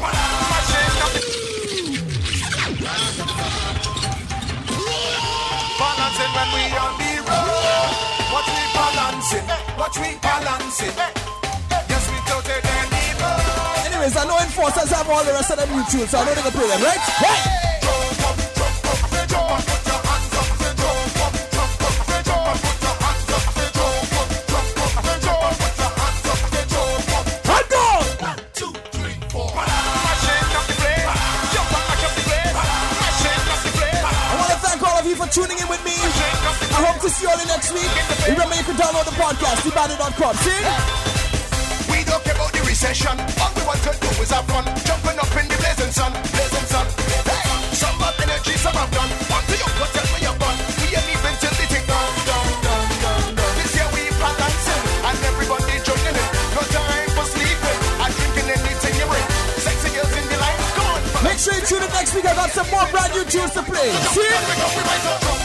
Balancing 5.78 6.32
when 6.34 6.50
we 6.56 6.64
on 6.74 6.94
the 6.98 7.14
road. 7.30 7.94
Watch 8.34 8.50
me 8.58 8.66
balancing. 8.74 9.46
Watch 9.78 9.98
me 10.02 10.18
balancing. 10.18 10.96
Yes, 11.70 12.04
we 12.10 12.18
go 12.26 12.42
to 12.42 12.56
the 12.58 12.78
depot. 12.90 13.86
Anyways, 13.86 14.18
I 14.18 14.26
know 14.26 14.40
enforcers 14.40 14.90
have 14.90 15.08
all 15.08 15.24
the 15.24 15.32
rest 15.32 15.52
of 15.52 15.58
them 15.58 15.70
new 15.70 15.86
tunes, 15.92 16.10
so 16.10 16.18
I 16.18 16.26
know 16.26 16.34
they 16.34 16.42
can 16.42 16.52
play 16.52 16.68
them, 16.68 16.82
right? 16.82 16.98
Right! 17.22 17.69
Next 37.70 37.86
week. 37.86 38.34
Remember, 38.34 38.56
you 38.56 38.64
can 38.66 38.78
download 38.82 39.06
the 39.06 39.14
podcast, 39.14 39.62
dbandit.com. 39.62 40.34
See? 40.42 40.58
We 41.94 42.02
don't 42.02 42.24
care 42.26 42.34
about 42.34 42.50
the 42.50 42.66
recession. 42.66 43.14
All 43.38 43.54
we 43.54 43.62
want 43.62 43.78
to 43.86 43.94
do 43.94 44.10
is 44.18 44.34
have 44.34 44.50
fun. 44.50 44.66
Jumping 44.90 45.18
up 45.22 45.30
in 45.38 45.46
the 45.46 45.54
blazing 45.54 45.94
sun, 45.94 46.10
blazing 46.34 46.66
sun. 46.66 46.86
Hey, 47.30 47.46
some 47.78 47.94
have 48.02 48.18
energy, 48.26 48.58
some 48.58 48.74
have 48.74 48.90
done. 48.90 49.10
One 49.30 49.46
to 49.46 49.54
you, 49.54 49.70
what 49.78 49.90
tell 49.94 50.08
me 50.10 50.18
you're 50.18 50.34
fun. 50.42 50.56
We 50.82 50.98
ain't 50.98 51.14
even 51.14 51.34
till 51.38 51.54
the 51.54 51.66
thing 51.70 51.86
down, 51.86 52.10
down, 52.26 52.48
down, 52.66 52.86
down, 53.06 53.22
down. 53.38 53.54
This 53.62 53.72
year 53.78 53.90
we 53.94 54.02
balancing 54.18 54.84
and 55.06 55.18
everybody 55.30 55.78
joining 55.86 56.18
in. 56.18 56.30
No 56.58 56.62
time 56.74 57.10
for 57.14 57.26
sleeping. 57.30 57.80
I'm 58.02 58.10
drinking 58.18 58.50
anything 58.50 58.94
you 58.98 59.06
bring. 59.06 59.28
Sexy 59.62 59.90
girls 59.94 60.10
in 60.18 60.26
the 60.26 60.38
line, 60.42 60.62
go 60.74 60.84
on. 60.90 61.02
Make 61.22 61.38
sure 61.38 61.54
you 61.54 61.62
tune 61.70 61.86
in 61.86 61.92
next 61.94 62.18
week. 62.18 62.26
I 62.26 62.34
got 62.34 62.50
some 62.50 62.66
more 62.74 62.90
brand 62.90 63.14
new 63.14 63.30
tunes 63.30 63.54
to 63.54 63.62
play. 63.62 63.94
See? 64.18 65.39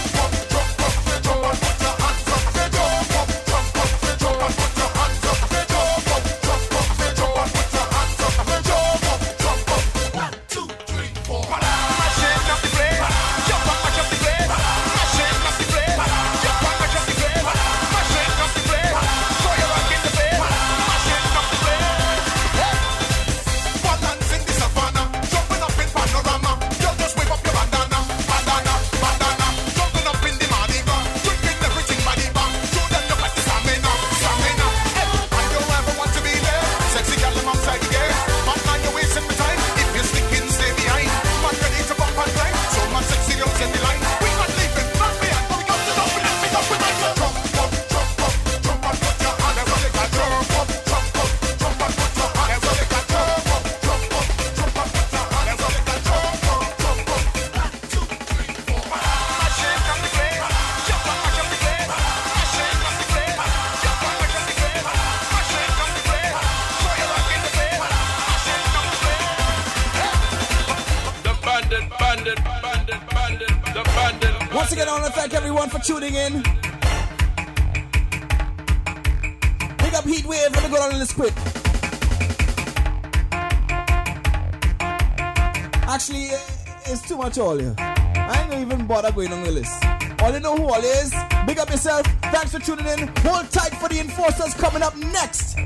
Much 87.37 87.45
all 87.45 87.61
you. 87.61 87.75
I 87.79 88.49
ain't 88.51 88.61
even 88.61 88.87
bother 88.87 89.11
going 89.13 89.33
on 89.33 89.43
the 89.43 89.51
list. 89.51 89.85
All 90.21 90.33
you 90.33 90.41
know 90.41 90.57
who 90.57 90.65
all 90.65 90.81
is. 90.81 91.13
Big 91.47 91.59
up 91.59 91.71
yourself. 91.71 92.07
Thanks 92.33 92.53
for 92.53 92.61
tuning 92.61 92.87
in. 92.87 93.09
Hold 93.19 93.51
tight 93.51 93.75
for 93.75 93.89
the 93.89 94.01
enforcers 94.01 94.55
coming 94.55 94.83
up 94.83 94.97
next. 94.97 95.57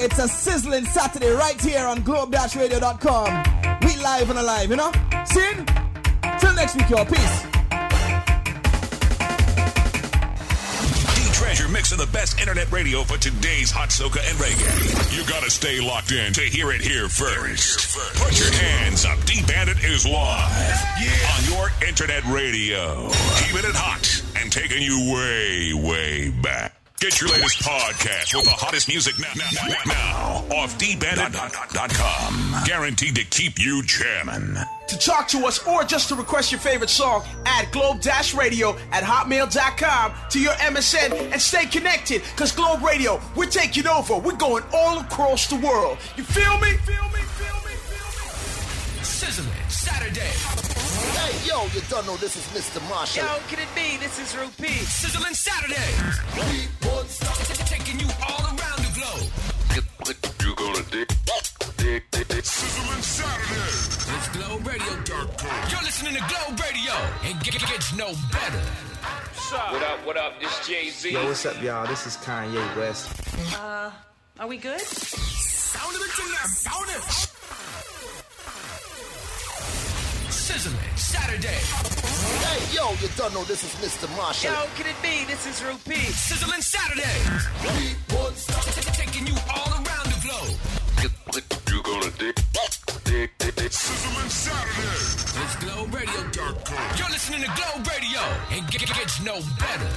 It's 0.00 0.18
a 0.18 0.28
sizzling 0.28 0.84
Saturday 0.86 1.30
right 1.30 1.60
here 1.60 1.86
on 1.86 2.02
globe-radio.com. 2.02 3.44
We 3.82 3.96
live 3.96 4.30
and 4.30 4.38
alive, 4.38 4.70
you 4.70 4.76
know? 4.76 4.92
See? 5.26 5.52
Till 6.38 6.54
next 6.54 6.76
week, 6.76 6.90
y'all. 6.90 7.04
Peace. 7.04 7.53
D 11.34 11.68
mix 11.68 11.90
of 11.90 11.98
the 11.98 12.06
best 12.06 12.40
internet 12.40 12.70
radio 12.70 13.02
for 13.02 13.18
today's 13.18 13.70
hot 13.70 13.88
soca 13.88 14.22
and 14.30 14.38
reggae. 14.38 15.16
You 15.16 15.26
gotta 15.28 15.50
stay 15.50 15.80
locked 15.80 16.12
in 16.12 16.32
to 16.32 16.40
hear 16.42 16.70
it 16.70 16.80
here 16.80 17.08
first. 17.08 17.96
Put 18.16 18.38
your 18.38 18.52
hands 18.52 19.04
up. 19.04 19.18
D 19.24 19.42
Bandit 19.46 19.82
is 19.82 20.06
live 20.06 20.78
on 21.34 21.52
your 21.52 21.70
internet 21.86 22.24
radio. 22.26 23.08
Keeping 23.38 23.68
it 23.68 23.74
hot 23.74 24.22
and 24.40 24.52
taking 24.52 24.82
you 24.82 25.12
way, 25.12 25.72
way 25.74 26.30
back. 26.30 26.73
Get 27.00 27.20
your 27.20 27.28
latest 27.30 27.58
podcast 27.60 28.34
with 28.34 28.44
the 28.44 28.50
hottest 28.50 28.88
music 28.88 29.18
now, 29.18 29.28
now, 29.36 29.66
now, 29.68 30.44
now 30.48 30.56
off 30.56 30.78
dbandit.com. 30.78 32.64
Guaranteed 32.64 33.16
to 33.16 33.24
keep 33.24 33.58
you 33.58 33.82
jamming. 33.82 34.56
To 34.86 34.98
talk 34.98 35.28
to 35.28 35.44
us 35.44 35.66
or 35.66 35.84
just 35.84 36.08
to 36.08 36.14
request 36.14 36.50
your 36.52 36.60
favorite 36.60 36.88
song, 36.88 37.24
add 37.44 37.70
Globe 37.72 38.00
Dash 38.00 38.32
Radio 38.32 38.76
at 38.92 39.02
hotmail.com 39.02 40.12
to 40.30 40.40
your 40.40 40.52
MSN 40.54 41.32
and 41.32 41.42
stay 41.42 41.66
connected. 41.66 42.22
Cause 42.36 42.52
Globe 42.52 42.82
Radio, 42.82 43.20
we're 43.36 43.46
taking 43.46 43.86
over. 43.86 44.16
We're 44.16 44.36
going 44.36 44.64
all 44.72 45.00
across 45.00 45.46
the 45.48 45.56
world. 45.56 45.98
You 46.16 46.22
feel 46.24 46.58
me? 46.58 46.70
feel 46.84 47.02
me? 47.08 47.18
Feel 47.18 47.54
me? 47.64 47.74
Feel 47.74 48.28
me? 48.98 49.04
Sizzling 49.04 49.68
Saturday. 49.68 50.30
Hey, 51.24 51.48
yo, 51.48 51.64
you 51.72 51.80
don't 51.88 52.04
know 52.06 52.16
this 52.18 52.36
is 52.36 52.44
Mr. 52.52 52.86
Marshall. 52.86 53.24
Yo, 53.24 53.40
can 53.48 53.58
it 53.58 53.72
be? 53.74 53.96
This 53.96 54.20
is 54.20 54.36
Rupee. 54.36 54.84
Sizzling 54.84 55.32
Saturday. 55.32 55.88
Taking 57.64 57.98
you 57.98 58.08
all 58.28 58.44
around 58.44 58.84
the 58.84 58.92
globe. 58.92 59.32
You 60.44 60.54
gonna 60.54 60.82
dig, 60.90 61.08
dig, 61.78 62.02
dig, 62.10 62.28
dig. 62.28 62.44
Sizzling 62.44 63.00
Saturday. 63.00 63.72
It's 64.12 64.28
GlobeRadio.com. 64.36 65.70
You're 65.70 65.82
listening 65.88 66.12
to 66.12 66.20
Globe 66.28 66.60
Radio, 66.60 66.92
and 67.24 67.40
it 67.40 67.54
gets 67.72 67.96
no 67.96 68.12
better. 68.30 68.60
What 69.72 69.82
up, 69.82 70.04
what 70.04 70.16
up? 70.18 70.38
This 70.42 70.68
Jay 70.68 70.90
Z. 70.90 71.10
Yo, 71.10 71.24
what's 71.24 71.46
up, 71.46 71.62
y'all? 71.62 71.86
This 71.86 72.06
is 72.06 72.18
Kanye 72.18 72.76
West. 72.76 73.08
Uh, 73.56 73.90
are 74.40 74.46
we 74.46 74.58
good? 74.58 74.78
Sound 74.78 75.94
of 75.96 76.02
it 76.02 76.10
tonight. 76.20 76.48
Sound 76.52 76.90
it. 76.90 77.02
Sizzling 80.30 80.83
Saturday. 81.04 81.60
Hey, 82.48 82.60
yo, 82.74 82.92
you 83.02 83.08
don't 83.16 83.34
know 83.34 83.44
this 83.44 83.62
is 83.62 83.74
Mr. 83.84 84.08
Marshall. 84.16 84.50
Yo, 84.52 84.64
can 84.74 84.86
it 84.86 84.96
be? 85.02 85.24
This 85.28 85.46
is 85.46 85.62
Rupee. 85.62 86.00
Sizzling 86.16 86.62
Saturday. 86.62 87.20
Taking 88.96 89.26
you 89.26 89.36
all 89.52 89.68
around 89.84 90.06
the 90.08 90.20
globe. 90.24 90.56
You 91.68 91.82
gonna 91.82 92.10
dig? 92.16 92.34
Dig, 93.04 93.30
dig, 93.38 93.54
dig. 93.54 93.70
Sizzling 93.72 94.30
Saturday. 94.30 95.44
It's 95.44 95.56
GlobeRadio.com. 95.60 96.96
You're 96.96 97.10
listening 97.10 97.42
to 97.42 97.50
Globe 97.52 97.86
Radio, 97.86 98.20
and 98.56 98.74
it 98.74 98.88
gets 98.88 99.20
no 99.20 99.34
better. 99.60 99.92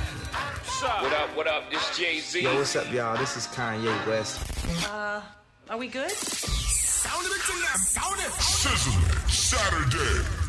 What 1.02 1.14
up, 1.14 1.38
what 1.38 1.48
up? 1.48 1.72
This 1.72 1.98
Jay 1.98 2.20
Z. 2.20 2.42
Yo, 2.42 2.54
what's 2.56 2.76
up, 2.76 2.92
y'all? 2.92 3.16
This 3.18 3.38
is 3.38 3.48
Kanye 3.48 3.96
West. 4.08 4.44
Uh, 4.92 5.22
are 5.70 5.78
we 5.78 5.88
good? 5.88 6.12
Sound 6.12 7.26
of 7.26 7.32
it 7.32 7.42
tonight. 7.48 7.80
Sound 7.96 8.20
it. 8.20 8.32
Sizzling 8.42 9.30
Saturday. 9.30 10.47